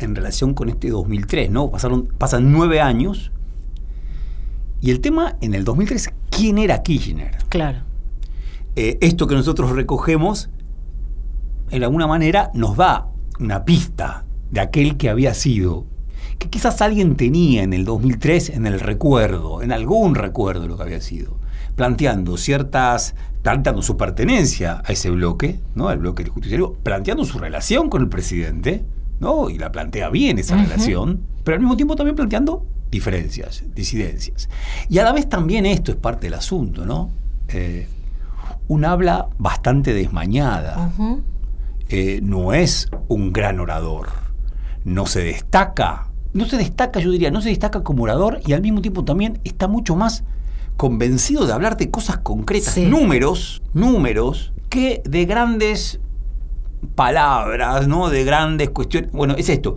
[0.00, 1.70] en relación con este 2003, ¿no?
[1.70, 3.30] Pasaron, pasan nueve años.
[4.80, 7.38] Y el tema en el 2003, ¿quién era Kirchner?
[7.48, 7.78] Claro.
[8.74, 10.50] Eh, esto que nosotros recogemos,
[11.70, 15.86] en alguna manera, nos da una pista de aquel que había sido.
[16.38, 20.76] Que quizás alguien tenía en el 2003 en el recuerdo, en algún recuerdo de lo
[20.76, 21.38] que había sido.
[21.76, 25.88] planteando ciertas, planteando su pertenencia a ese bloque, ¿no?
[25.90, 28.86] Al bloque del justicialismo, planteando su relación con el presidente,
[29.20, 29.50] ¿no?
[29.50, 34.48] Y la plantea bien esa relación, pero al mismo tiempo también planteando diferencias, disidencias.
[34.88, 37.10] Y a la vez también esto es parte del asunto, ¿no?
[37.48, 37.86] Eh,
[38.68, 40.92] un habla bastante desmañada.
[41.88, 44.08] Eh, no es un gran orador.
[44.84, 46.08] No se destaca.
[46.32, 49.40] No se destaca, yo diría, no se destaca como orador y al mismo tiempo también
[49.44, 50.24] está mucho más
[50.76, 52.84] convencido de hablar de cosas concretas, Sí.
[52.86, 56.00] números, números, que de grandes
[56.94, 58.08] palabras, ¿no?
[58.10, 59.10] De grandes cuestiones.
[59.12, 59.76] Bueno, es esto.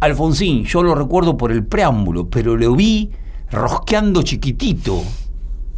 [0.00, 3.10] Alfonsín, yo lo recuerdo por el preámbulo, pero lo vi
[3.50, 5.02] rosqueando chiquitito,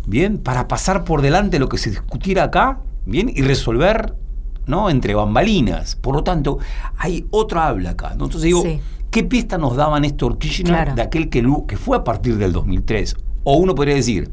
[0.06, 0.38] ¿bien?
[0.38, 3.30] Para pasar por delante lo que se discutiera acá, ¿bien?
[3.34, 4.14] Y resolver,
[4.70, 4.88] ¿no?
[4.88, 5.96] Entre bambalinas.
[5.96, 6.58] Por lo tanto,
[6.96, 8.24] hay otra habla acá, ¿no?
[8.24, 8.80] Entonces digo, Sí.
[9.10, 10.94] ¿qué pista nos daba Néstor Kirchner Claro.
[10.94, 13.16] de aquel que, que fue a partir del 2003?
[13.44, 14.30] O uno podría decir,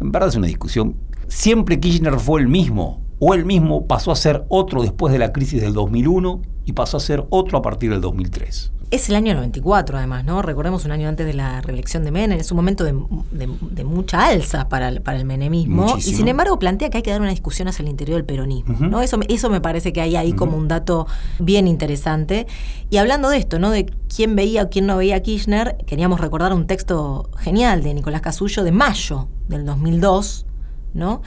[0.00, 0.94] en verdad es una discusión,
[1.26, 5.32] siempre Kirchner fue el mismo, o él mismo pasó a ser otro después de la
[5.32, 8.72] crisis del 2001 y pasó a ser otro a partir del 2003.
[8.90, 10.40] Es el año 94, además, ¿no?
[10.40, 12.38] Recordemos un año antes de la reelección de Menem.
[12.40, 12.92] Es un momento de,
[13.32, 15.82] de- de mucha alza para el, para el menemismo.
[15.82, 16.14] Muchísimo.
[16.14, 18.76] Y sin embargo, plantea que hay que dar una discusión hacia el interior del peronismo.
[18.80, 19.02] ¿no?
[19.02, 21.06] Eso, me- eso me parece que hay ahí como un dato
[21.38, 22.46] bien interesante.
[22.88, 23.70] Y hablando de esto, ¿no?
[23.70, 27.92] De quién veía o quién no veía a Kirchner, queríamos recordar un texto genial de
[27.92, 30.46] Nicolás Casullo de mayo del 2002,
[30.94, 31.20] ¿no?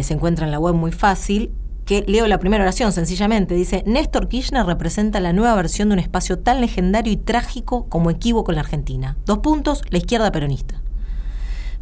[0.00, 1.52] Se encuentra en la web muy fácil,
[1.84, 3.54] que leo la primera oración sencillamente.
[3.54, 8.10] Dice, Néstor Kirchner representa la nueva versión de un espacio tan legendario y trágico como
[8.10, 9.16] equívoco en la Argentina.
[9.26, 10.80] Dos puntos, la izquierda peronista.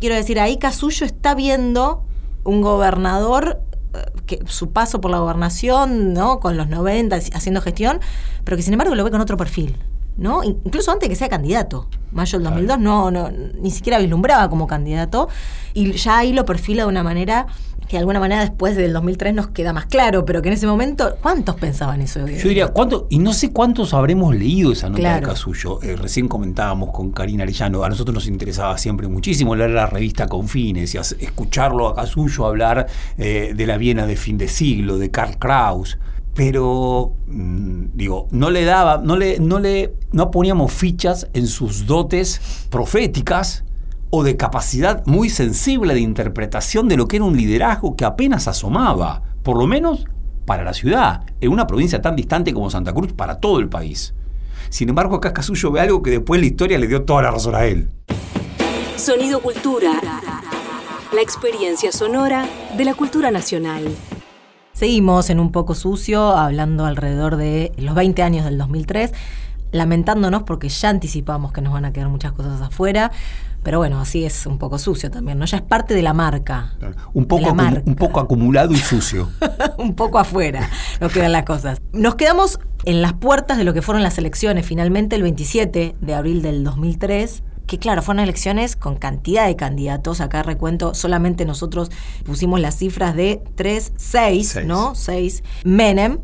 [0.00, 2.02] Quiero decir, ahí Casullo está viendo
[2.44, 3.60] un gobernador
[3.94, 6.40] eh, que su paso por la gobernación, ¿no?
[6.40, 8.00] Con los 90 haciendo gestión,
[8.42, 9.76] pero que sin embargo lo ve con otro perfil,
[10.16, 10.42] ¿no?
[10.42, 11.86] In- Incluso antes de que sea candidato.
[12.10, 15.28] Mayo del 2002 no, no ni siquiera vislumbraba como candidato
[15.72, 17.46] y ya ahí lo perfila de una manera
[17.92, 20.66] que de alguna manera después del 2003 nos queda más claro, pero que en ese
[20.66, 22.26] momento ¿cuántos pensaban eso?
[22.26, 23.06] Yo diría, ¿cuánto?
[23.10, 25.26] Y no sé cuántos habremos leído esa nota Claro.
[25.26, 25.78] de Casullo.
[25.82, 30.26] Eh, recién comentábamos con Karina Arellano, a nosotros nos interesaba siempre muchísimo leer la revista
[30.26, 32.86] Confines y escucharlo a Casullo hablar
[33.18, 35.98] eh, de la Viena de fin de siglo, de Karl Kraus.
[36.32, 41.84] Pero, mm, digo, no le daba, no le, no le, no poníamos fichas en sus
[41.84, 43.64] dotes proféticas
[44.14, 48.46] o de capacidad muy sensible de interpretación de lo que era un liderazgo que apenas
[48.46, 50.04] asomaba, por lo menos
[50.44, 54.12] para la ciudad, en una provincia tan distante como Santa Cruz, para todo el país.
[54.68, 57.54] Sin embargo, acá Casullo ve algo que después la historia le dio toda la razón
[57.54, 57.88] a él.
[58.96, 59.92] Sonido Cultura.
[61.14, 62.46] La experiencia sonora
[62.76, 63.88] de la cultura nacional.
[64.74, 69.14] Seguimos en un poco sucio, hablando alrededor de los 20 años del 2003,
[69.70, 73.10] lamentándonos porque ya anticipamos que nos van a quedar muchas cosas afuera,
[73.62, 75.44] pero bueno, así es un poco sucio también, ¿no?
[75.44, 76.74] Ya es parte de la marca.
[77.14, 77.82] Un poco, la acumu- marca.
[77.86, 79.28] un poco acumulado y sucio.
[79.78, 80.68] un poco afuera
[81.00, 81.80] nos quedan las cosas.
[81.92, 86.14] Nos quedamos en las puertas de lo que fueron las elecciones, finalmente el 27 de
[86.14, 87.42] abril del 2003.
[87.66, 90.20] Que claro, fueron elecciones con cantidad de candidatos.
[90.20, 91.90] Acá recuento, solamente nosotros
[92.24, 94.66] pusimos las cifras de 3, 6, Seis.
[94.66, 94.94] ¿no?
[94.96, 95.42] 6.
[95.64, 96.18] Menem,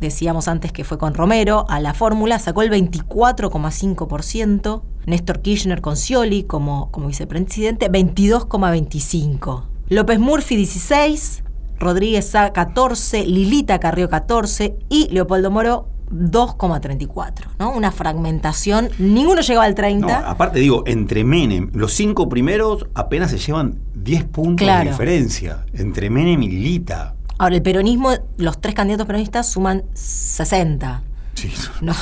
[0.00, 4.82] decíamos antes que fue con Romero, a la fórmula sacó el 24,5%.
[5.06, 9.62] Néstor Kirchner con Scioli como, como vicepresidente, 22,25%.
[9.88, 11.42] López Murphy, 16%.
[11.78, 13.24] Rodríguez Sá, 14%.
[13.26, 14.74] Lilita Carrió, 14%.
[14.88, 17.32] Y Leopoldo Moro, 2,34%.
[17.58, 17.70] ¿no?
[17.72, 18.88] Una fragmentación.
[18.98, 19.98] Ninguno llegaba al 30%.
[20.00, 24.84] No, aparte digo, entre Menem, los cinco primeros apenas se llevan 10 puntos Claro.
[24.84, 25.64] de diferencia.
[25.74, 27.14] Entre Menem y Lilita.
[27.38, 31.02] Ahora, el peronismo, los tres candidatos peronistas suman 60.
[31.36, 31.52] Sí.
[31.82, 31.94] No.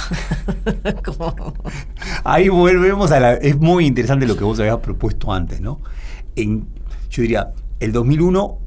[2.25, 3.35] Ahí volvemos a la...
[3.35, 5.81] Es muy interesante lo que vos habías propuesto antes, ¿no?
[6.37, 6.69] En,
[7.11, 8.59] yo diría, el 2001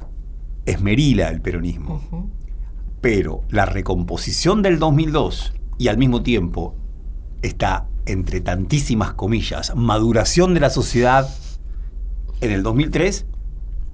[0.66, 2.30] esmerila el peronismo,
[3.00, 6.76] pero la recomposición del 2002 y al mismo tiempo
[7.40, 11.28] está, entre tantísimas comillas, maduración de la sociedad
[12.40, 13.26] en el 2003,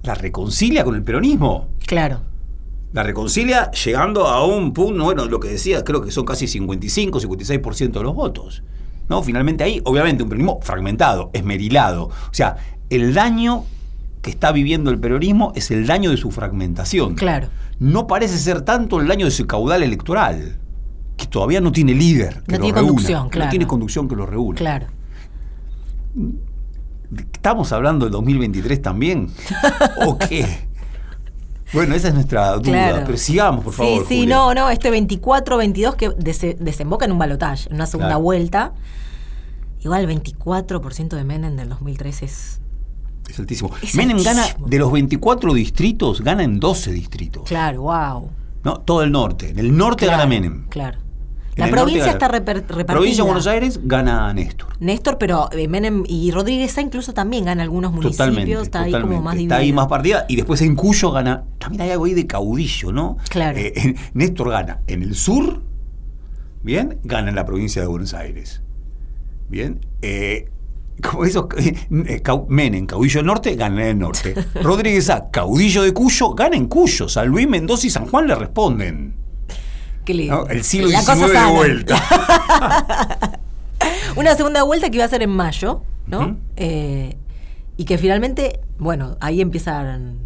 [0.03, 1.69] la reconcilia con el peronismo.
[1.85, 2.21] Claro.
[2.95, 7.19] La reconcilia llegando a un punto, bueno, lo que decía, creo que son casi 55,
[7.19, 8.63] 56% de los votos.
[9.09, 9.21] ¿No?
[9.21, 12.05] Finalmente ahí, obviamente, un peronismo fragmentado, esmerilado.
[12.05, 12.55] O sea,
[12.89, 13.65] el daño
[14.21, 17.15] que está viviendo el peronismo es el daño de su fragmentación.
[17.15, 17.49] Claro.
[17.79, 20.57] No parece ser tanto el daño de su caudal electoral,
[21.17, 22.43] que todavía no tiene líder.
[22.43, 23.45] Que No lo tiene reúna, conducción, claro.
[23.47, 24.55] No tiene conducción que lo reúna.
[24.57, 24.87] Claro.
[27.33, 29.27] ¿Estamos hablando del 2023 también?
[30.07, 30.73] ¿O qué?
[31.75, 32.61] Bueno, esa es nuestra duda.
[32.63, 33.03] Claro.
[33.05, 33.99] Pero sigamos, por favor.
[34.03, 34.35] Sí, sí, Julia.
[34.35, 38.21] no, no, este 24-22 que dese- desemboca en un balotaje, en una segunda Claro.
[38.23, 38.73] vuelta.
[39.81, 42.61] Igual el 24% de Menem del 2003 es
[43.29, 43.71] Es altísimo.
[43.81, 47.43] Es Menem gana, de los 24 distritos, gana en 12 distritos.
[47.43, 48.29] Claro, wow.
[48.63, 48.79] ¿no?
[48.81, 49.49] Todo el norte.
[49.49, 50.67] En el norte Claro, gana Menem.
[50.69, 50.99] Claro.
[51.55, 52.85] La provincia norte está repartida.
[52.85, 54.67] Provincia de Buenos Aires gana Néstor.
[54.79, 58.17] Néstor, pero eh, Menem y Rodríguez A incluso también gana algunos municipios.
[58.17, 58.61] Totalmente.
[58.61, 60.25] está ahí como más Está ahí más partida.
[60.27, 61.45] Y después en Cuyo gana.
[61.59, 63.17] También hay algo ahí de caudillo, ¿no?
[63.29, 63.57] Claro.
[63.57, 65.61] Eh, en- Néstor gana en el sur.
[66.61, 66.99] Bien.
[67.03, 68.61] Gana en la provincia de Buenos Aires.
[69.49, 69.79] Bien.
[70.01, 70.49] Eh,
[71.01, 71.45] como esos.
[71.57, 74.33] eh, cau- Menem, caudillo del norte, gana en el norte.
[74.61, 77.07] Rodríguez A, caudillo de Cuyo, gana en Cuyo.
[77.07, 79.23] San Luis, Mendoza y San Juan le responden.
[80.05, 80.45] Qué lindo.
[80.45, 80.47] ¿no?
[80.47, 81.95] El siglo La XIX de vuelta.
[84.15, 86.37] Una segunda vuelta que iba a ser en mayo, ¿no?
[86.55, 87.17] Eh,
[87.77, 90.19] y que finalmente, bueno, ahí empiezan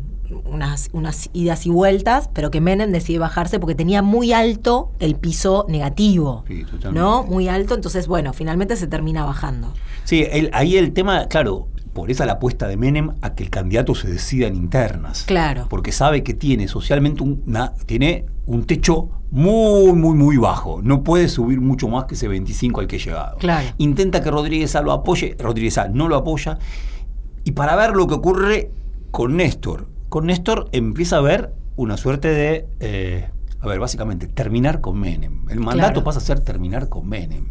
[0.45, 5.15] unas, unas idas y vueltas, pero que Menem decide bajarse porque tenía muy alto el
[5.15, 6.43] piso negativo.
[6.47, 6.99] Sí, totalmente.
[6.99, 7.23] ¿No?
[7.23, 9.73] Muy alto, entonces, bueno, finalmente se termina bajando.
[10.03, 11.67] Sí, el- ahí el tema, claro,
[11.99, 15.23] por esa la apuesta de Menem a que el candidato se decida en internas.
[15.27, 15.67] Claro.
[15.69, 20.81] Porque sabe que tiene socialmente un, una- tiene un techo muy, muy, muy bajo.
[20.81, 23.37] No puede subir mucho más que ese 25 al que ha llegado.
[23.37, 23.67] Claro.
[23.79, 26.57] Intenta que Rodríguez A lo apoye, Rodríguez A no lo apoya.
[27.43, 28.71] Y para ver lo que ocurre
[29.11, 29.87] con Néstor.
[30.07, 33.27] Con Néstor empieza a ver una suerte de, eh,
[33.59, 35.49] a ver, básicamente, terminar con Menem.
[35.49, 36.03] El mandato Claro.
[36.05, 37.47] pasa a ser terminar con Menem.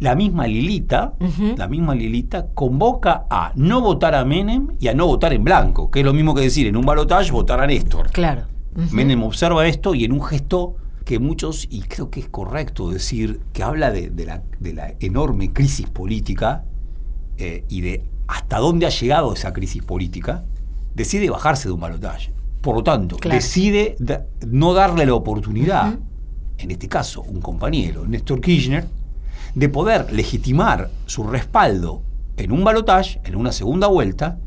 [0.00, 1.14] La misma Lilita,
[1.56, 5.90] la misma Lilita convoca a no votar a Menem y a no votar en blanco,
[5.90, 8.10] que es lo mismo que decir en un balotaje votar a Néstor.
[8.10, 8.42] Claro.
[8.90, 13.40] Menem observa esto y en un gesto que muchos, y creo que es correcto decir,
[13.52, 16.64] que habla de, de la, de la enorme crisis política
[17.38, 20.44] eh, y de hasta dónde ha llegado esa crisis política,
[20.94, 22.32] decide bajarse de un balotaje.
[22.60, 23.34] Por lo tanto, Claro.
[23.34, 25.98] decide da- no darle la oportunidad,
[26.58, 28.86] en este caso un compañero, Néstor Kirchner,
[29.54, 32.02] de poder legitimar su respaldo
[32.36, 34.38] en un balotaje, en una segunda vuelta,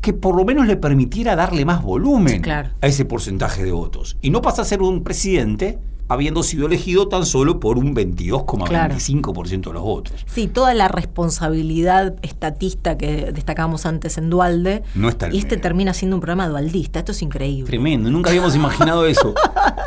[0.00, 2.70] que por lo menos le permitiera darle más volumen Claro.
[2.80, 4.16] a ese porcentaje de votos.
[4.20, 9.68] Y no pasa a ser un presidente habiendo sido elegido tan solo por un 22,25%
[9.68, 10.24] de los votos.
[10.26, 14.82] Sí, toda la responsabilidad estatista que destacábamos antes en Dualde.
[14.94, 17.00] No está Y este termina siendo un programa dualdista.
[17.00, 17.66] Esto es increíble.
[17.66, 19.34] Tremendo, nunca habíamos imaginado eso.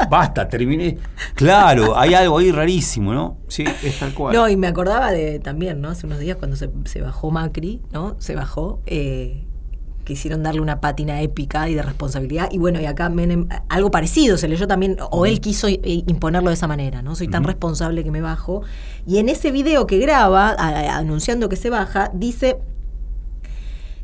[0.09, 0.97] Basta, terminé.
[1.35, 3.37] Claro, hay algo ahí rarísimo, ¿no?
[3.47, 4.35] Sí, es tal cual.
[4.35, 5.89] No, y me acordaba de también, ¿no?
[5.89, 8.15] Hace unos días cuando se, se bajó Macri, ¿no?
[8.19, 9.47] Se bajó, eh,
[10.13, 12.49] quisieron darle una pátina épica y de responsabilidad.
[12.51, 16.55] Y bueno, y acá Menem, algo parecido se leyó también, o él quiso imponerlo de
[16.55, 17.15] esa manera, ¿no?
[17.15, 18.61] Soy tan responsable que me bajo.
[19.07, 22.57] Y en ese video que graba, a- anunciando que se baja, dice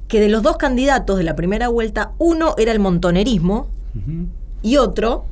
[0.08, 3.68] que de los dos candidatos de la primera vuelta, uno era el montonerismo
[4.64, 5.26] y otro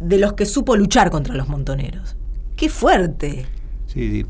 [0.00, 2.16] de los que supo luchar contra los montoneros.
[2.56, 3.46] ¡Qué fuerte!
[3.86, 4.26] Sí, sí.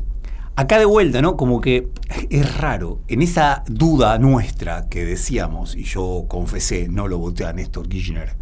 [0.57, 1.35] Acá de vuelta, ¿no?
[1.35, 1.89] Como que
[2.29, 3.01] es raro.
[3.09, 8.35] En esa duda nuestra que decíamos, y yo confesé, no lo voté a Néstor Kirchner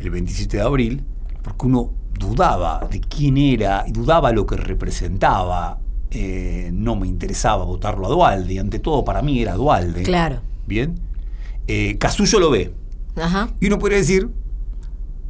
[0.00, 1.04] el 27 de abril,
[1.42, 5.78] porque uno dudaba de quién era y dudaba lo que representaba.
[6.10, 10.02] Eh, no me interesaba votarlo a Dualde, y ante todo para mí era Dualde.
[10.02, 10.40] Claro.
[10.66, 10.98] Bien.
[11.68, 12.74] Eh, Casullo lo ve.
[13.14, 13.50] Ajá.
[13.60, 14.28] Y uno podría decir,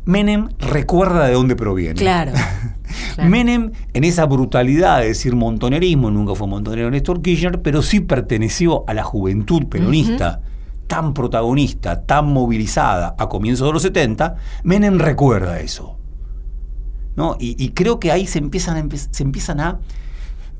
[0.04, 1.94] Menem recuerda de dónde proviene.
[1.94, 2.32] Claro.
[3.14, 3.30] claro.
[3.30, 8.84] Menem, en esa brutalidad de decir montonerismo, nunca fue montonero Néstor Kirchner, pero sí perteneció
[8.88, 10.40] a la juventud peronista,
[10.86, 15.96] tan protagonista, tan movilizada a comienzos de los 70, Menem recuerda eso.
[17.16, 17.36] ¿no?
[17.38, 19.78] Y, y creo que ahí se empiezan a, se empiezan a,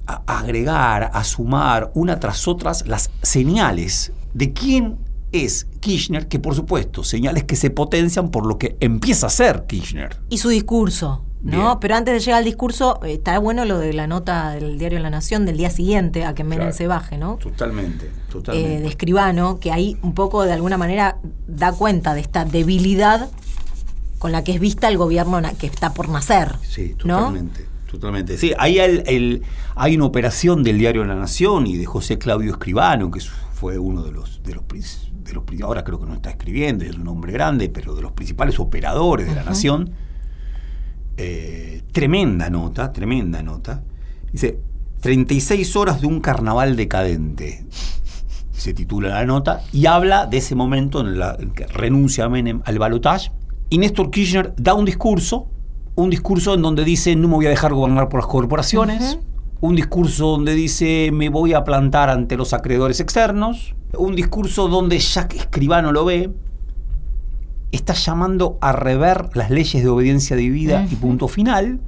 [0.07, 4.99] a agregar, a sumar una tras otras las señales de quién
[5.33, 9.65] es Kirchner, que por supuesto, señales que se potencian por lo que empieza a ser
[9.67, 10.17] Kirchner.
[10.29, 11.81] Y su discurso, ¿no?
[11.81, 14.99] Pero antes de llegar al discurso, eh, está bueno lo de la nota del diario
[15.01, 16.77] La Nación del día siguiente a que Menem Claro.
[16.77, 17.37] se baje, ¿no?
[17.37, 18.81] Totalmente, Eh, totalmente.
[18.81, 21.19] de escribano, que ahí un poco de alguna manera
[21.49, 23.29] da cuenta de esta debilidad
[24.19, 26.55] con la que es vista el gobierno que está por nacer.
[26.63, 27.19] Sí, ¿no?
[27.19, 27.67] totalmente.
[27.91, 28.39] Totalmente.
[28.39, 29.43] Sí, ahí el- el-
[29.75, 33.21] hay una operación del diario La Nación y de José Claudio Escribano, que
[33.53, 34.65] fue uno de los, de los,
[35.33, 38.03] de los prin- ahora creo que no está escribiendo, es un hombre grande, pero de
[38.03, 39.91] los principales operadores de La Nación.
[41.17, 43.83] Eh, tremenda nota, tremenda nota.
[44.33, 44.59] Dice,
[45.01, 47.67] 36 horas de un carnaval decadente.
[48.53, 52.63] Se titula la nota y habla de ese momento en, la- en que renuncia Menem
[52.65, 53.31] al balotaje.
[53.71, 55.49] Y Néstor Kirchner da un discurso,
[55.95, 59.19] un discurso en donde dice no me voy a dejar gobernar por las corporaciones.
[59.63, 64.99] Un discurso donde dice me voy a plantar ante los acreedores externos, un discurso donde
[64.99, 66.31] Jack Escribano lo ve,
[67.71, 71.81] está llamando a rever las leyes de obediencia debida y punto final,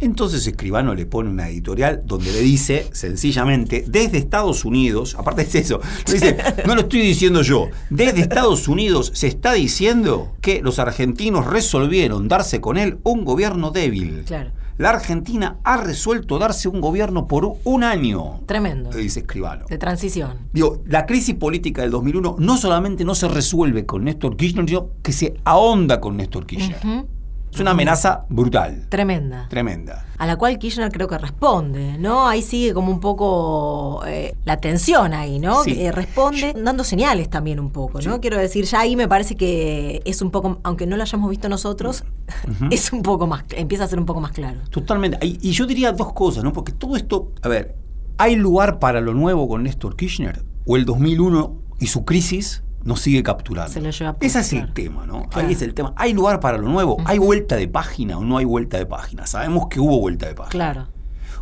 [0.00, 5.54] Entonces Escribano le pone una editorial donde le dice sencillamente, desde Estados Unidos, aparte es
[5.54, 6.36] eso, dice,
[6.66, 12.26] no lo estoy diciendo yo, desde Estados Unidos se está diciendo que los argentinos resolvieron
[12.26, 14.24] darse con él un gobierno débil.
[14.26, 14.50] Claro.
[14.76, 18.40] La Argentina ha resuelto darse un gobierno por un año.
[18.46, 18.90] Tremendo.
[18.90, 19.66] Dice Escribano.
[19.68, 20.48] De transición.
[20.52, 24.90] Digo, la crisis política del 2001 no solamente no se resuelve con Néstor Kirchner, sino
[25.00, 26.78] que se ahonda con Néstor Kirchner.
[26.84, 27.06] Ujú.
[27.54, 29.46] Es una amenaza brutal, Tremenda.
[29.48, 30.04] tremenda.
[30.18, 32.26] A la cual Kirchner creo que responde, ¿no?
[32.26, 35.62] Ahí sigue como un poco eh, la tensión ahí, ¿no?
[35.62, 35.80] Sí.
[35.80, 38.14] Eh, responde dando señales también un poco, ¿no?
[38.14, 38.20] Sí.
[38.20, 41.48] Quiero decir, ya ahí me parece que es un poco, aunque no lo hayamos visto
[41.48, 42.02] nosotros,
[42.72, 44.58] es un poco más, empieza a ser un poco más claro.
[44.70, 45.24] Totalmente.
[45.24, 46.52] Y, y yo diría dos cosas, ¿no?
[46.52, 47.76] Porque todo esto, a ver,
[48.18, 50.42] ¿hay lugar para lo nuevo con Néstor Kirchner?
[50.66, 53.72] ¿O el 2001 y su crisis nos sigue capturando?
[53.72, 55.28] Se lo lleva puesto, Ese es el tema, ¿no?
[55.28, 55.46] Claro.
[55.48, 55.92] Ahí es el tema.
[55.96, 56.96] ¿Hay lugar para lo nuevo?
[57.06, 59.26] ¿Hay vuelta de página o no hay vuelta de página?
[59.26, 60.50] Sabemos que hubo vuelta de página.
[60.50, 60.88] Claro.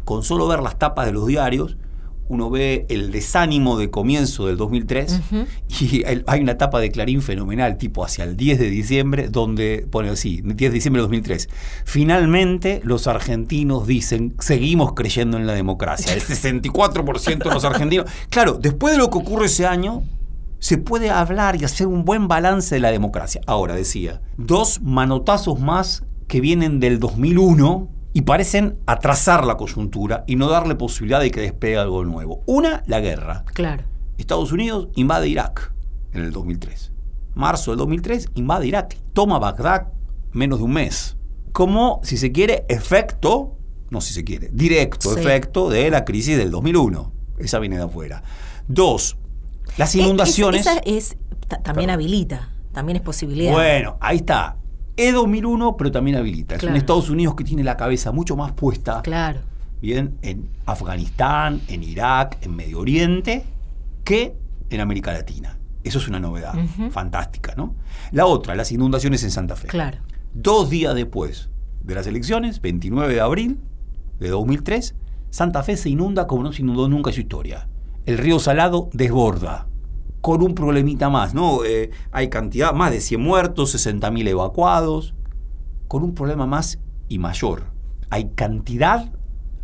[0.05, 1.77] Con solo ver las tapas de los diarios,
[2.29, 5.45] uno ve el desánimo de comienzo del 2003 Ujú.
[5.81, 9.87] y el- hay una tapa de Clarín fenomenal, tipo hacia el 10 de diciembre, donde
[9.91, 11.49] pone así, 10 de diciembre de 2003.
[11.85, 16.15] Finalmente, los argentinos dicen, seguimos creyendo en la democracia.
[16.15, 18.07] El 64% de los argentinos.
[18.31, 20.03] Claro, después de lo que ocurre ese año,
[20.63, 23.41] se puede hablar y hacer un buen balance de la democracia.
[23.49, 30.37] Ahora, decía, dos manotazos más que vienen del 2001 y parecen atrasar la coyuntura y
[30.37, 32.45] no darle posibilidad de que despegue algo nuevo.
[32.47, 33.43] Una, la guerra.
[33.53, 33.83] Claro.
[34.19, 35.73] Estados Unidos invade Irak
[36.13, 36.93] en el 2003.
[37.35, 38.97] Marzo del 2003 invade Irak.
[39.15, 39.89] Toma Bagdad
[40.31, 41.17] menos de un mes.
[41.51, 43.57] Como, si se quiere, efecto,
[43.91, 45.19] no si se quiere, directo Sí.
[45.19, 47.13] efecto de la crisis del 2001.
[47.39, 48.23] Esa viene de afuera.
[48.69, 49.17] Dos,
[49.77, 50.63] las Eh, inundaciones.
[50.63, 51.17] esa es,
[51.49, 51.91] ta- también Perdón.
[52.05, 53.53] habilita, también es posibilidad.
[53.53, 54.57] Bueno, ahí está.
[54.97, 56.55] Es 2001, pero también habilita.
[56.57, 56.75] Es Claro.
[56.75, 59.41] un Estados Unidos que tiene la cabeza mucho más puesta Claro.
[59.81, 63.45] bien en Afganistán, en Irak, en Medio Oriente,
[64.05, 64.37] que
[64.71, 65.59] en América Latina.
[65.85, 66.55] Eso es una novedad
[66.91, 67.75] fantástica, ¿no?
[68.13, 69.67] La otra, las inundaciones en Santa Fe.
[69.69, 69.99] Claro.
[70.35, 71.49] Dos días después
[71.83, 73.59] de las elecciones, 29 de abril
[74.21, 74.95] de 2003,
[75.31, 77.67] Santa Fe se inunda como no se inundó nunca en su historia.
[78.07, 79.67] El río Salado desborda,
[80.21, 81.65] con un problemita más, ¿no?
[81.65, 85.15] Eh, hay cantidad, más de 100 muertos, 60.000 evacuados,
[85.89, 86.79] con un problema más
[87.09, 87.65] y mayor.
[88.11, 89.11] Hay cantidad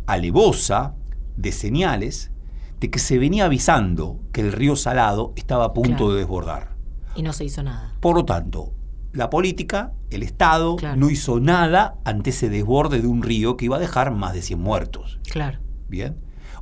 [0.07, 0.95] alevosa
[1.37, 2.31] de señales
[2.79, 6.11] de que se venía avisando que el río Salado estaba a punto Claro.
[6.13, 6.75] de desbordar.
[7.15, 7.95] Y no se hizo nada.
[7.99, 8.71] Por lo tanto,
[9.11, 10.95] la política, el Estado, Claro.
[10.97, 14.41] no hizo nada ante ese desborde de un río que iba a dejar más de
[14.41, 15.19] 100 muertos.
[15.29, 15.59] Claro.
[15.89, 16.15] Bien.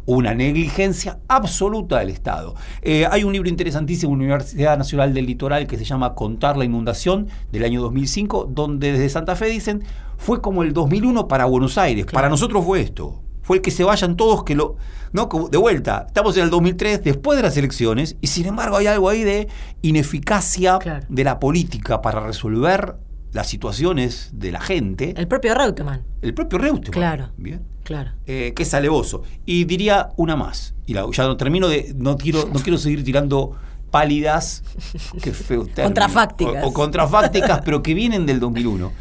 [0.09, 2.55] Una negligencia absoluta del Estado.
[2.81, 6.55] Eh, hay un libro interesantísimo en la Universidad Nacional del Litoral que se llama Contar
[6.55, 9.83] la inundación del año 2005, donde desde Santa Fe dicen,
[10.17, 12.05] fue como el 2001 para Buenos Aires.
[12.05, 12.15] Claro.
[12.15, 13.21] Para nosotros fue esto.
[13.41, 14.77] Fue el que se vayan todos que lo...
[15.11, 15.27] ¿no?
[15.51, 19.09] De vuelta, estamos en el 2003, después de las elecciones, y sin embargo hay algo
[19.09, 19.49] ahí de
[19.81, 21.05] ineficacia Claro.
[21.09, 22.95] de la política para resolver
[23.33, 25.13] las situaciones de la gente.
[25.17, 26.03] El propio Reutemann.
[26.21, 26.91] El propio Reutemann.
[26.93, 27.29] Claro.
[27.35, 28.11] Bien Claro.
[28.25, 29.23] eh, que es alevoso.
[29.45, 30.73] Y diría una más.
[30.85, 31.93] Y la- ya no termino de.
[31.95, 33.53] No quiero, no quiero seguir tirando
[33.91, 34.63] pálidas.
[35.21, 35.85] Qué feo término.
[35.85, 36.63] Contrafácticas.
[36.65, 38.91] O, o contrafácticas, pero que vienen del 2001.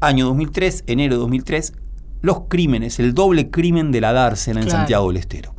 [0.00, 1.72] Año 2003, enero de 2003.
[2.22, 4.70] Los crímenes, el doble crimen de la dársena en.
[4.70, 5.54] Santiago del Estero.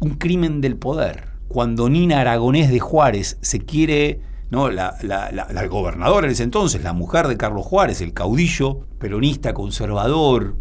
[0.00, 1.28] Un crimen del poder.
[1.48, 4.20] Cuando Nina Aragonés de Juárez se quiere.
[4.48, 4.70] ¿no?
[4.70, 8.86] La, la- la- la gobernadora en ese entonces, la mujer de Carlos Juárez, el caudillo
[8.98, 10.56] peronista conservador,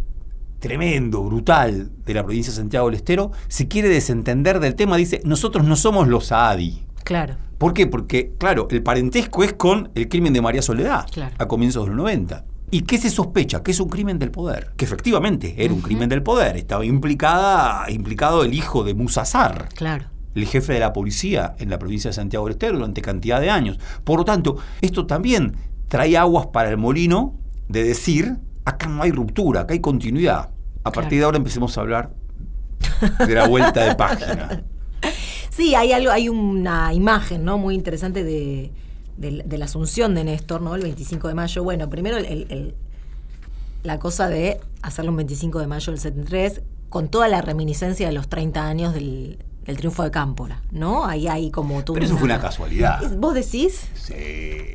[0.65, 5.21] tremendo, brutal de la provincia de Santiago del Estero, se quiere desentender del tema, dice,
[5.23, 6.83] nosotros no somos los Saadi.
[7.03, 7.35] Claro.
[7.59, 7.85] ¿Por qué?
[7.85, 11.35] Porque, claro, el parentesco es con el crimen de María Soledad, Claro.
[11.37, 12.45] a comienzos de los 90.
[12.71, 13.61] ¿Y qué se sospecha?
[13.61, 14.71] Que es un crimen del poder.
[14.75, 16.57] Que efectivamente era un crimen del poder.
[16.57, 20.05] Estaba implicada, implicado el hijo de Musazar, Claro.
[20.33, 23.51] el jefe de la policía en la provincia de Santiago del Estero durante cantidad de
[23.51, 23.77] años.
[24.03, 25.55] Por lo tanto, esto también
[25.87, 27.35] trae aguas para el molino
[27.69, 30.49] de decir, acá no hay ruptura, acá hay continuidad.
[30.85, 32.11] A partir de ahora empecemos a hablar
[33.27, 34.63] de la vuelta de página.
[35.49, 37.57] Sí, hay algo, hay una imagen, ¿no?
[37.57, 38.73] Muy interesante de,
[39.15, 40.75] de- de la asunción de Néstor, ¿no?
[40.75, 41.63] El 25 de mayo.
[41.63, 42.75] Bueno, primero el- el- el-
[43.83, 48.11] la cosa de hacerlo un 25 de mayo del 73, con toda la reminiscencia de
[48.13, 51.05] los 30 años del, del triunfo de Cámpora, ¿no?
[51.05, 51.93] Ahí hay como tú.
[51.93, 53.01] Pero eso fue una casualidad.
[53.17, 53.87] ¿Vos decís?
[53.95, 54.13] Sí.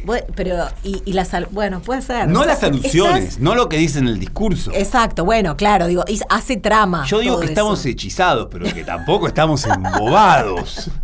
[0.04, 1.30] Vos- Pero, y, y las.
[1.52, 2.28] Bueno, puede ser.
[2.28, 4.72] No las alusiones, estás- no lo que dice en el discurso.
[4.74, 7.04] Exacto, bueno, claro, digo, hace trama.
[7.06, 10.90] Yo digo que estamos hechizados, pero que tampoco estamos embobados.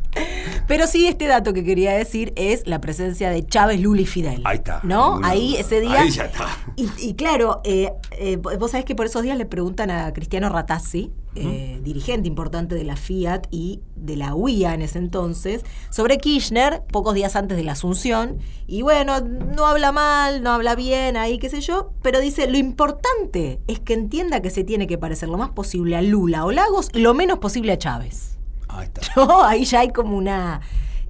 [0.67, 4.41] Pero sí, este dato que quería decir es la presencia de Chávez, Lula y Fidel.
[4.45, 4.81] Ahí está.
[4.83, 5.21] ¿No?
[5.23, 6.01] Ahí ese día.
[6.01, 6.47] Ahí ya está.
[6.75, 10.49] Y, y claro, eh, eh, vos sabés que por esos días le preguntan a Cristiano
[10.49, 16.19] Ratazzi, eh, dirigente importante de la Fiat y de la UIA en ese entonces, sobre
[16.19, 18.39] Kirchner, pocos días antes de la Asunción.
[18.67, 22.59] Y bueno, no habla mal, no habla bien, ahí qué sé yo, pero dice, lo
[22.59, 26.53] importante es que entienda que se tiene que parecer lo más posible a Lula o
[26.53, 28.39] Lagos y lo menos posible a Chávez.
[28.69, 29.03] Ahí está.
[29.17, 29.43] ¿no?
[29.43, 30.61] Ahí ya hay como una,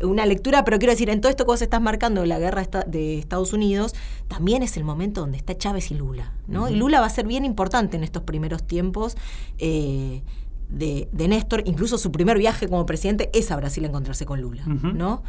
[0.03, 3.19] una lectura, pero quiero decir, en todo esto que vos estás marcando la guerra de
[3.19, 3.95] Estados Unidos,
[4.29, 6.69] también es el momento donde está Chávez y Lula, ¿no?
[6.69, 9.17] Y Lula va a ser bien importante en estos primeros tiempos
[9.59, 10.23] eh,
[10.69, 14.41] de, de Néstor, incluso su primer viaje como presidente es a Brasil a encontrarse con
[14.41, 14.65] Lula.
[14.67, 15.23] ¿no?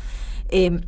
[0.49, 0.81] Eh,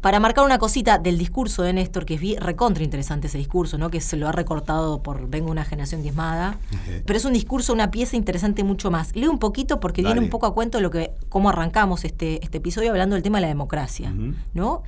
[0.00, 3.90] para marcar una cosita del discurso de Néstor, que es recontra interesante ese discurso, ¿no?
[3.90, 6.58] que se lo ha recortado por Vengo una generación diezmada,
[7.04, 9.14] pero es un discurso, una pieza interesante mucho más.
[9.14, 12.42] Leo un poquito porque viene un poco a cuento de lo que, cómo arrancamos este,
[12.42, 14.12] este episodio hablando del tema de la democracia.
[14.54, 14.82] ¿no?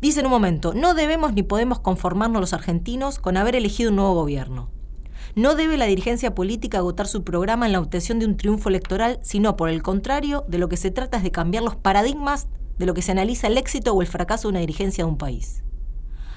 [0.00, 3.96] Dice en un momento, no debemos ni podemos conformarnos los argentinos con haber elegido un
[3.96, 4.68] nuevo gobierno.
[5.36, 9.20] No debe la dirigencia política agotar su programa en la obtención de un triunfo electoral,
[9.22, 12.48] sino por el contrario, de lo que se trata es de cambiar los paradigmas
[12.78, 15.18] de lo que se analiza el éxito o el fracaso de una dirigencia de un
[15.18, 15.62] país.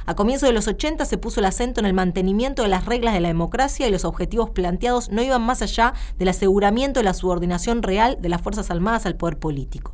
[0.05, 3.13] A comienzos de los 80 se puso el acento en el mantenimiento de las reglas
[3.13, 7.13] de la democracia y los objetivos planteados no iban más allá del aseguramiento de la
[7.13, 9.93] subordinación real de las Fuerzas Armadas al poder político.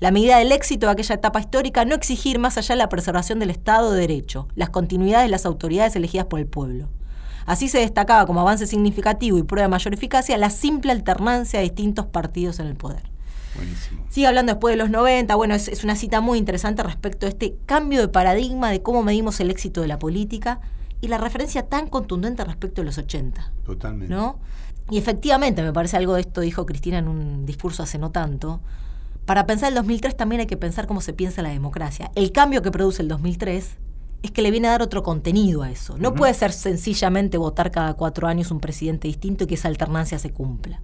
[0.00, 3.50] La medida del éxito de aquella etapa histórica no exigir más allá la preservación del
[3.50, 6.88] Estado de Derecho, las continuidades de las autoridades elegidas por el pueblo.
[7.46, 11.64] Así se destacaba como avance significativo y prueba de mayor eficacia la simple alternancia de
[11.64, 13.10] distintos partidos en el poder.
[13.58, 14.04] Buenísimo.
[14.08, 17.28] Sigue hablando después de los 90, bueno, es, es una cita muy interesante respecto a
[17.28, 20.60] este cambio de paradigma de cómo medimos el éxito de la política
[21.00, 23.52] y la referencia tan contundente respecto de los 80.
[23.64, 24.14] Totalmente.
[24.14, 24.38] ¿no?
[24.90, 28.60] Y efectivamente, me parece algo de esto dijo Cristina en un discurso hace no tanto.
[29.26, 32.10] Para pensar el 2003 también hay que pensar cómo se piensa la democracia.
[32.14, 33.76] El cambio que produce el 2003
[34.22, 35.96] es que le viene a dar otro contenido a eso.
[35.98, 40.18] No puede ser sencillamente votar cada cuatro años un presidente distinto y que esa alternancia
[40.18, 40.80] se cumpla.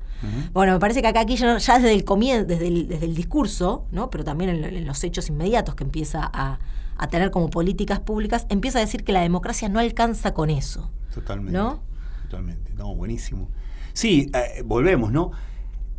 [0.52, 3.14] Bueno, me parece que acá aquí ya, ya desde el comienzo, desde el, desde el
[3.14, 4.10] discurso, ¿no?
[4.10, 6.58] pero también en, en los hechos inmediatos que empieza a,
[6.96, 10.90] a tener como políticas públicas, empieza a decir que la democracia no alcanza con eso.
[11.12, 11.52] Totalmente.
[11.52, 11.80] ¿No?
[12.24, 12.72] Totalmente.
[12.74, 13.48] No, buenísimo.
[13.92, 15.30] Sí, eh, volvemos, ¿no?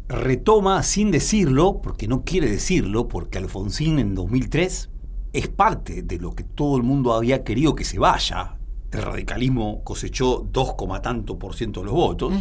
[0.07, 4.89] Retoma sin decirlo, porque no quiere decirlo, porque Alfonsín en 2003
[5.33, 8.54] es parte de lo que todo el mundo había querido que se vaya.
[8.95, 12.33] El radicalismo cosechó 2, coma tanto por ciento de los votos,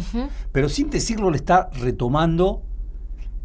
[0.53, 2.63] pero sin decirlo le está retomando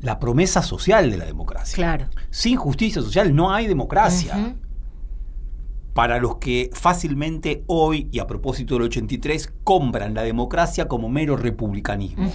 [0.01, 1.75] la promesa social de la democracia.
[1.75, 2.07] Claro.
[2.31, 4.57] Sin justicia social no hay democracia
[5.93, 11.37] para los que fácilmente hoy, y a propósito del 83, compran la democracia como mero
[11.37, 12.31] republicanismo.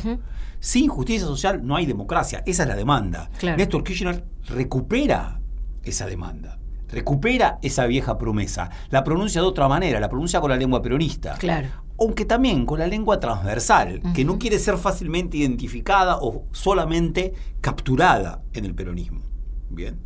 [0.60, 3.30] Sin justicia social no hay democracia, esa es la demanda.
[3.40, 3.58] Claro.
[3.58, 5.40] Néstor Kirchner recupera
[5.84, 6.60] esa demanda,
[6.90, 11.36] recupera esa vieja promesa, la pronuncia de otra manera, la pronuncia con la lengua peronista.
[11.38, 11.70] Claro.
[12.00, 18.42] Aunque también con la lengua transversal, que no quiere ser fácilmente identificada o solamente capturada
[18.54, 19.22] en el peronismo.
[19.70, 19.98] Bien.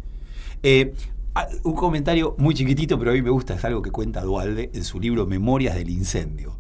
[0.61, 0.93] Eh,
[1.63, 4.84] un comentario muy chiquitito, pero a mí me gusta, es algo que cuenta Dualde en
[4.84, 6.59] su libro Memorias del Incendio.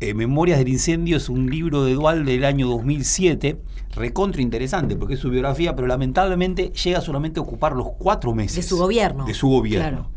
[0.00, 3.60] Eh, Memorias del Incendio es un libro de Dualde del año 2007,
[3.96, 8.56] recontra interesante porque es su biografía, pero lamentablemente llega solamente a ocupar los cuatro meses.
[8.56, 9.24] De su gobierno.
[9.24, 9.88] De su gobierno.
[9.88, 10.10] Claro.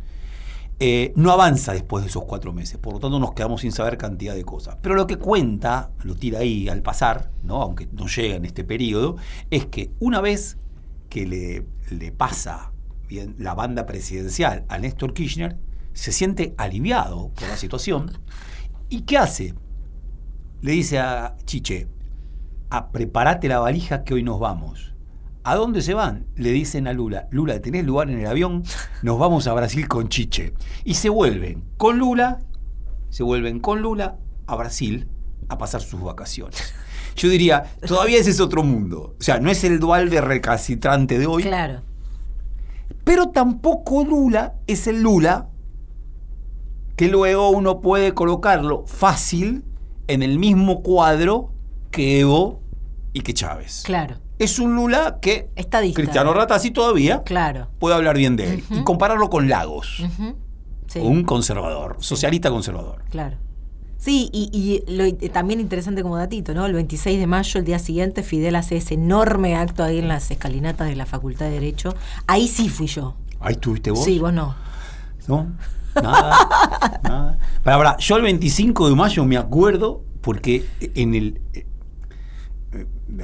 [0.79, 3.97] Eh, no avanza después de esos cuatro meses, por lo tanto nos quedamos sin saber
[3.97, 4.77] cantidad de cosas.
[4.81, 7.61] Pero lo que cuenta, lo tira ahí al pasar, ¿no?
[7.61, 9.15] aunque no llega en este periodo,
[9.49, 10.57] es que una vez
[11.09, 12.71] que le, le pasa
[13.07, 15.57] bien, la banda presidencial a Néstor Kirchner,
[15.93, 18.11] se siente aliviado por la situación.
[18.89, 19.53] ¿Y qué hace?
[20.61, 21.87] Le dice a Chiche,
[22.69, 24.93] a preparate la valija que hoy nos vamos.
[25.43, 26.27] ¿A dónde se van?
[26.35, 28.63] Le dicen a Lula, Lula, ¿tenés lugar en el avión?
[29.01, 30.53] Nos vamos a Brasil con Chiche.
[30.83, 32.39] Y se vuelven con Lula,
[33.09, 35.07] se vuelven con Lula a Brasil
[35.49, 36.73] a pasar sus vacaciones.
[37.15, 39.15] Yo diría, todavía ese es otro mundo.
[39.19, 41.81] O sea, no es el dual de recalcitrante de hoy, Claro.
[43.03, 45.49] pero tampoco Lula es el Lula
[46.95, 49.65] que luego uno puede colocarlo fácil
[50.07, 51.51] en el mismo cuadro
[51.91, 52.61] que Evo
[53.13, 53.83] y que Chávez.
[53.85, 54.15] Claro.
[54.39, 56.01] Es un Lula que Estadista.
[56.01, 57.67] Cristiano Ratazzi todavía Claro.
[57.79, 60.03] puede hablar bien de él y compararlo con Lagos.
[60.87, 60.99] Sí.
[60.99, 63.03] un conservador, socialista conservador.
[63.09, 63.37] Claro.
[63.97, 66.65] Sí, y, y lo, y también interesante como datito, ¿no?
[66.65, 70.31] El 26 de mayo, el día siguiente, Fidel hace ese enorme acto ahí en las
[70.31, 71.93] escalinatas de la Facultad de Derecho.
[72.25, 73.15] Ahí sí fui yo.
[73.39, 74.03] Ahí estuviste vos.
[74.03, 74.55] Sí, vos no.
[75.27, 75.47] ¿No?
[75.95, 76.99] Nada.
[77.03, 77.37] nada.
[77.63, 81.65] Para, para, yo el 25 de mayo me acuerdo porque en el eh,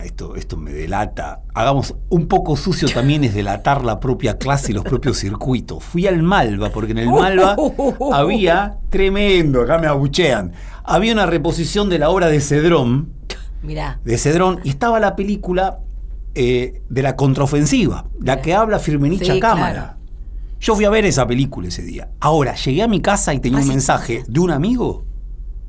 [0.04, 1.42] esto, esto me delata.
[1.54, 5.84] Hagamos un poco sucio también es delatar la propia clase y los propios circuitos.
[5.84, 7.56] Fui al Malva, porque en el Malva
[8.12, 10.52] había tremendo, acá me abuchean.
[10.84, 13.14] Había una reposición de la obra de Cedrón,
[13.64, 14.00] Mirá.
[14.04, 15.80] de Cedrón, y estaba la película
[16.36, 19.74] eh, de la contraofensiva, la que habla Firmenich Sí, a cámara.
[19.74, 19.97] claro.
[20.60, 22.10] Yo fui a ver esa película ese día.
[22.20, 25.06] Ahora, llegué a mi casa y tenía Ah, un mensaje de un amigo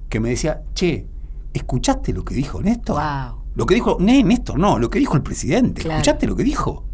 [0.08, 1.06] que me decía, che,
[1.52, 2.96] ¿escuchaste lo que dijo Néstor?
[2.96, 3.38] Wow.
[3.54, 5.82] Lo que dijo, no, Néstor, no, lo que dijo el presidente.
[5.82, 6.00] Claro.
[6.00, 6.84] ¿Escuchaste lo que dijo?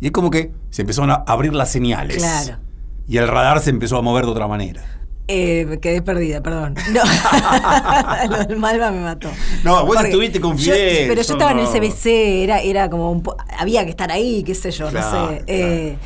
[0.00, 2.18] Y es como que se empezaron a abrir las señales.
[2.18, 2.58] Claro.
[3.06, 4.82] Y el radar se empezó a mover de otra manera.
[5.30, 6.74] Eh, me quedé perdida, perdón.
[6.92, 7.00] No.
[8.36, 9.28] Lo del Malva me mató.
[9.64, 11.66] No, vos Porque estuviste con yo- Fidel, pero yo estaba en el.
[11.66, 12.06] CBC,
[12.44, 15.44] era, era como un po- había que estar ahí, qué sé yo, Claro, no sé.
[15.46, 15.98] Eh,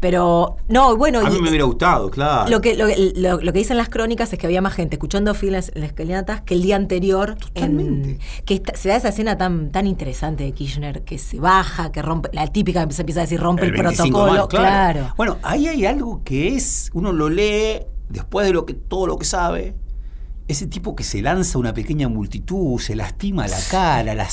[0.00, 1.20] pero, no, bueno.
[1.20, 2.48] A mí y- me hubiera gustado, claro.
[2.50, 4.96] Lo que, lo, que- lo- lo que dicen las crónicas es que había más gente
[4.96, 7.34] escuchando filas en las escalinatas que el día anterior.
[7.36, 8.10] Totalmente.
[8.10, 11.90] En, que esta- se da esa escena tan, tan interesante de Kirchner que se baja,
[11.92, 14.48] que rompe, la típica que se empieza a decir rompe el, 25 de protocolo.
[14.48, 15.14] claro.
[15.16, 19.18] Bueno, ahí hay algo que es, uno lo lee después de lo que todo lo
[19.18, 19.74] que sabe.
[20.48, 24.26] Ese tipo que se lanza a una pequeña multitud, se lastima la cara, la,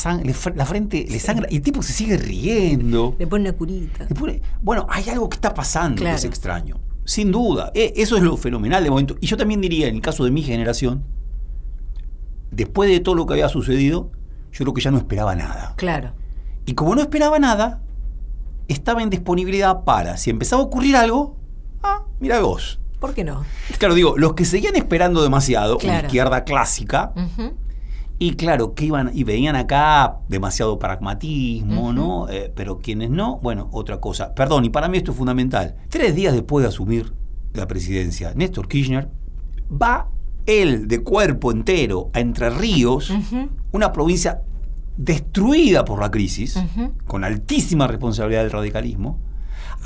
[0.56, 3.16] la frente le sangra, y el tipo se sigue riendo.
[3.20, 4.08] Le pone una curita.
[4.18, 6.16] Pone- bueno, hay algo que está pasando Claro.
[6.16, 6.80] que es extraño.
[7.04, 7.72] Sin duda.
[7.76, 9.18] E- Eso es lo fenomenal de momento.
[9.20, 11.04] Y yo también diría, en el caso de mi generación,
[12.52, 14.12] después de todo lo que había sucedido,
[14.54, 15.74] yo creo que ya no esperaba nada.
[15.76, 16.14] Claro.
[16.66, 17.82] Y como no esperaba nada,
[18.70, 21.36] estaba en disponibilidad para, si empezaba a ocurrir algo,
[21.84, 22.80] ah, mira vos.
[23.06, 23.46] ¿Por qué no?
[23.78, 27.14] Claro, digo, los que seguían esperando demasiado, una izquierda clásica,
[28.18, 31.94] y claro, que iban y veían acá demasiado pragmatismo.
[31.94, 32.28] ¿no?
[32.30, 34.34] Eh, pero quienes no, bueno, otra cosa.
[34.34, 35.76] Perdón, y para mí esto es fundamental.
[35.90, 37.14] Tres días después de asumir
[37.54, 39.10] la presidencia, Néstor Kirchner
[39.72, 40.10] va
[40.46, 43.14] él de cuerpo entero a Entre Ríos,
[43.72, 44.42] una provincia
[44.98, 46.60] destruida por la crisis,
[47.06, 49.20] con altísima responsabilidad del radicalismo,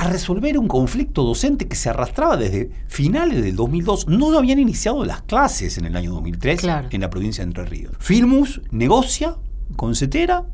[0.02, 4.08] a resolver un conflicto docente que se arrastraba desde finales del 2002.
[4.08, 6.88] No habían iniciado las clases en el año 2003 Claro.
[6.90, 7.94] en la provincia de Entre Ríos.
[8.00, 9.36] Filmus negocia
[9.76, 10.46] con Cetera,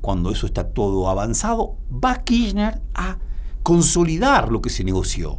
[0.00, 3.18] cuando eso está todo avanzado, va Kirchner a
[3.64, 5.38] consolidar lo que se negoció.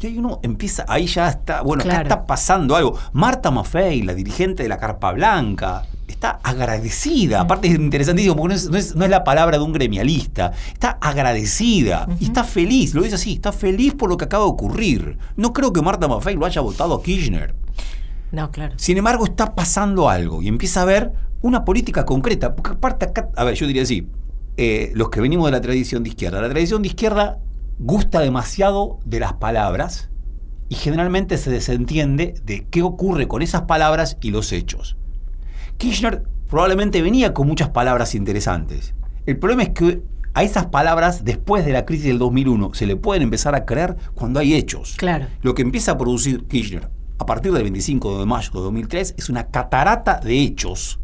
[0.00, 2.02] Y ahí uno empieza, ahí ya está, bueno, acá Claro.
[2.08, 2.98] está pasando algo.
[3.12, 7.40] Marta Maffei, la dirigente de la Carpa Blanca, está agradecida.
[7.40, 10.52] Aparte es interesantísimo, porque no es, no es- no es la palabra de un gremialista.
[10.72, 14.50] Está agradecida y está feliz, lo dice así, está feliz por lo que acaba de
[14.50, 15.18] ocurrir.
[15.36, 17.54] No creo que Marta Maffei lo haya votado a Kirchner.
[18.30, 18.74] No, claro.
[18.78, 22.54] Sin embargo, está pasando algo y empieza a haber una política concreta.
[22.54, 24.06] Porque aparte acá, a ver, yo diría así,
[24.56, 27.38] eh, los que venimos de la tradición de izquierda, la tradición de izquierda
[27.78, 30.08] gusta demasiado de las palabras
[30.68, 34.96] y generalmente se desentiende de qué ocurre con esas palabras y los hechos.
[35.78, 38.94] Kirchner probablemente venía con muchas palabras interesantes.
[39.26, 40.02] El problema es que
[40.34, 43.96] a esas palabras, después de la crisis del 2001, se le pueden empezar a creer
[44.14, 44.94] cuando hay hechos.
[44.96, 45.26] Claro.
[45.42, 49.28] Lo que empieza a producir Kirchner a partir del 25 de mayo de 2003 es
[49.28, 50.98] una catarata de hechos.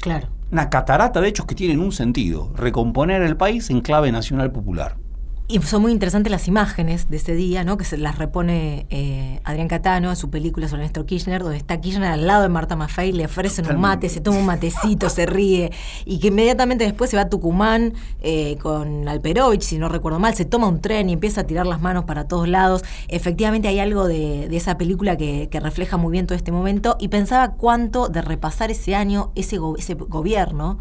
[0.00, 0.28] Claro.
[0.50, 4.96] Una catarata de hechos que tienen un sentido, recomponer el país en clave nacional popular.
[5.52, 7.76] Y son muy interesantes las imágenes de ese día, ¿no?
[7.76, 11.78] Que se las repone eh, Adrián Catano en su película sobre Néstor Kirchner, donde está
[11.78, 15.26] Kirchner al lado de Marta Maffei, le ofrecen un mate, se toma un matecito, se
[15.26, 15.70] ríe,
[16.06, 17.92] y que inmediatamente después se va a Tucumán
[18.22, 21.66] eh, con Alperovich, si no recuerdo mal, se toma un tren y empieza a tirar
[21.66, 22.82] las manos para todos lados.
[23.08, 26.96] Efectivamente hay algo de, de esa película que, que refleja muy bien todo este momento,
[26.98, 30.78] y pensaba cuánto de repasar ese año, ese, go- ese gobierno,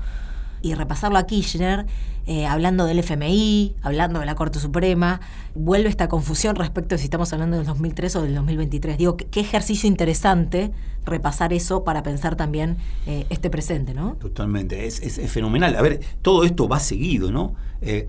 [0.62, 1.86] y repasarlo a Kirchner,
[2.28, 5.22] eh, hablando del FMI, hablando de la Corte Suprema,
[5.55, 8.97] vuelve esta confusión respecto de si estamos hablando del 2003 o del 2023.
[8.97, 10.72] Digo, qué, ejercicio interesante
[11.05, 14.18] repasar eso para pensar también eh, este presente, ¿no?
[14.20, 15.76] Totalmente, es, es- es fenomenal.
[15.76, 17.55] A ver, todo esto va seguido, ¿no?
[17.82, 18.07] Eh,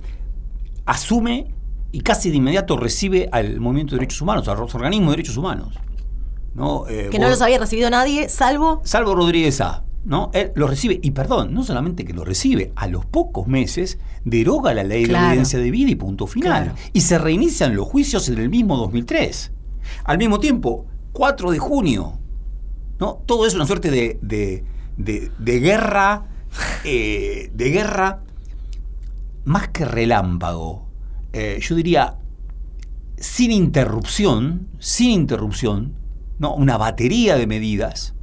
[0.85, 1.47] asume
[1.91, 5.37] y casi de inmediato recibe al movimiento de derechos humanos, a los organismos de derechos
[5.37, 5.75] humanos.
[6.55, 6.85] ¿no?
[6.85, 8.83] Que no los había recibido nadie, salvo...
[8.85, 9.85] Salvo Rodríguez A.
[10.05, 10.31] ¿no?
[10.35, 14.75] Él lo recibe, y perdón, no solamente que lo recibe, a los pocos meses deroga
[14.75, 15.25] la ley Claro.
[15.27, 16.65] de evidencia de vida y punto final.
[16.65, 16.79] Claro.
[16.93, 19.53] Y se reinician los juicios en el mismo 2003.
[20.05, 22.19] Al mismo tiempo, 4 de junio,
[22.99, 23.23] ¿no?
[23.27, 24.65] Todo es una suerte de, de,
[24.97, 26.27] de- de guerra,
[26.85, 28.23] eh, de guerra
[29.45, 30.87] más que relámpago.
[31.33, 32.19] Eh, yo diría,
[33.17, 35.95] sin interrupción, sin interrupción,
[36.39, 36.55] ¿no?
[36.55, 38.15] una batería de medidas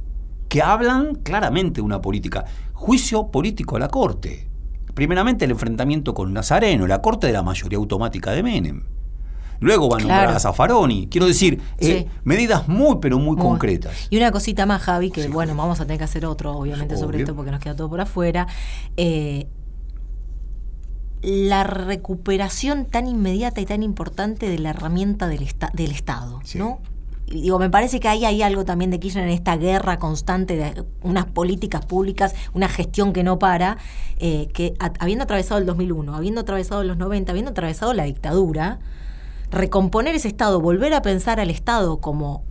[0.50, 2.44] que hablan claramente de una política.
[2.74, 4.48] Juicio político a la Corte.
[4.94, 8.82] Primeramente el enfrentamiento con Nazareno, la Corte de la mayoría automática de Menem.
[9.60, 11.06] Luego van a nombrar a Zaffaroni.
[11.08, 12.18] Quiero decir, eh, Sí.
[12.24, 13.44] medidas muy, pero muy, Muy.
[13.44, 14.08] concretas.
[14.10, 15.28] Y una cosita más, Javi, que Sí.
[15.28, 18.00] bueno, vamos a tener que hacer otro, obviamente, sobre esto porque nos queda todo por
[18.00, 18.48] afuera.
[18.96, 19.46] Eh,
[21.22, 26.58] la recuperación tan inmediata y tan importante de la herramienta del, esta- del Estado, Sí.
[26.58, 26.80] ¿no?
[27.30, 30.84] Digo, me parece que ahí hay algo también de Kirchner en esta guerra constante de
[31.02, 33.78] unas políticas públicas, una gestión que no para,
[34.18, 38.80] eh, que habiendo atravesado el 2001, habiendo atravesado los 90, habiendo atravesado la dictadura,
[39.52, 42.42] recomponer ese Estado, volver a pensar al Estado como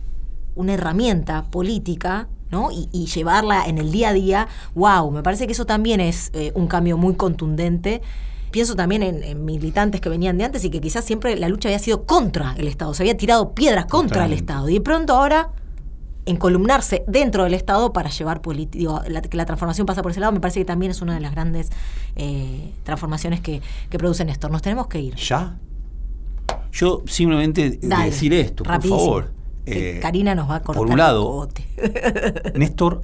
[0.54, 2.70] una herramienta política, ¿no?
[2.70, 6.30] Y, y llevarla en el día a día, wow, me parece que eso también es
[6.32, 8.00] eh, un cambio muy contundente.
[8.50, 11.68] Pienso también en, en militantes que venían de antes y que quizás siempre la lucha
[11.68, 14.32] había sido contra el Estado, se había tirado piedras contra el.
[14.32, 14.68] Estado.
[14.68, 15.50] Y de pronto ahora
[16.26, 20.20] encolumnarse dentro del Estado para llevar política, digo, la, que la transformación pasa por ese
[20.20, 21.70] lado, me parece que también es una de las grandes
[22.16, 24.50] eh, transformaciones que, que produce Néstor.
[24.50, 25.14] Nos tenemos que ir.
[25.16, 25.56] ¿Ya?
[26.72, 29.32] Yo simplemente Dale, decir esto, rapidísimo, por favor.
[29.66, 31.48] Eh, Karina nos va a cortar Por un lado.
[32.54, 33.02] Néstor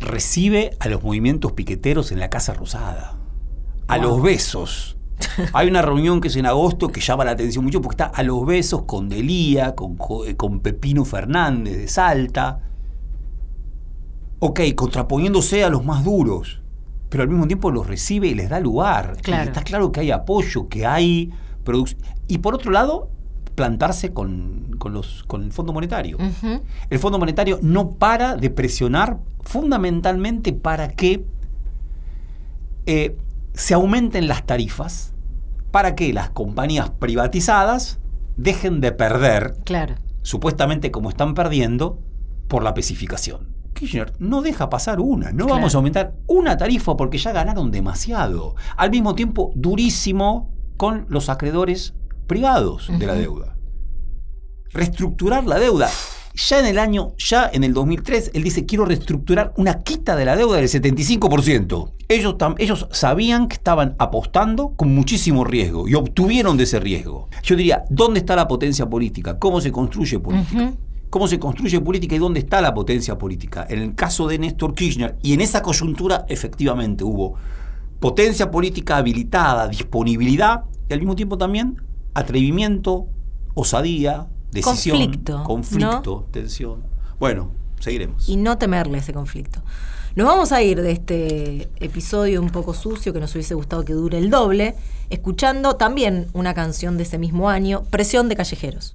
[0.00, 3.16] recibe a los movimientos piqueteros en la Casa Rosada.
[3.88, 4.02] A Wow.
[4.06, 4.96] los besos.
[5.52, 8.22] Hay una reunión que es en agosto que llama la atención mucho porque está a
[8.22, 12.60] los besos con Delía, con, eh, con Pepino Fernández de Salta.
[14.40, 16.60] Ok, contraponiéndose a los más duros,
[17.08, 19.16] pero al mismo tiempo los recibe y les da lugar.
[19.22, 19.44] Claro.
[19.44, 21.30] Está claro que hay apoyo, que hay
[21.62, 22.02] producción.
[22.28, 23.08] Y por otro lado,
[23.54, 26.18] plantarse con, con los, con el Fondo Monetario.
[26.90, 31.24] El Fondo Monetario no para de presionar fundamentalmente para que
[32.86, 33.16] eh,
[33.54, 35.14] se aumenten las tarifas,
[35.70, 37.98] para que las compañías privatizadas
[38.36, 39.94] dejen de perder, Claro.
[40.22, 41.98] supuestamente como están perdiendo,
[42.48, 43.48] por la especificación.
[43.74, 45.54] Kirchner no deja pasar una, no Claro.
[45.54, 48.54] vamos a aumentar una tarifa porque ya ganaron demasiado.
[48.76, 51.94] Al mismo tiempo, durísimo con los acreedores
[52.28, 53.56] privados de la deuda.
[54.72, 55.88] Reestructurar la deuda.
[56.36, 60.24] Ya en el año, ya en el 2003, él dice, quiero reestructurar una quita de
[60.24, 61.92] la deuda del 75%.
[62.08, 67.28] Ellos, tam- ellos sabían que estaban apostando con muchísimo riesgo y obtuvieron de ese riesgo.
[67.44, 69.38] Yo diría, ¿dónde está la potencia política?
[69.38, 70.74] ¿Cómo se construye política?
[71.08, 73.64] ¿Cómo se construye política y dónde está la potencia política?
[73.70, 77.34] En el caso de Néstor Kirchner, y en esa coyuntura efectivamente hubo
[78.00, 81.76] potencia política habilitada, disponibilidad y al mismo tiempo también
[82.14, 83.06] atrevimiento,
[83.54, 86.84] osadía, decisión, Conflicto, conflicto, tensión.
[87.18, 87.50] Bueno,
[87.80, 88.28] seguiremos.
[88.28, 89.60] y no temerle ese conflicto.
[90.16, 93.92] Nos vamos a ir de este episodio un poco sucio que nos hubiese gustado que
[93.92, 94.76] dure el doble,
[95.10, 98.94] escuchando también una canción de ese mismo año, Presión de Callejeros.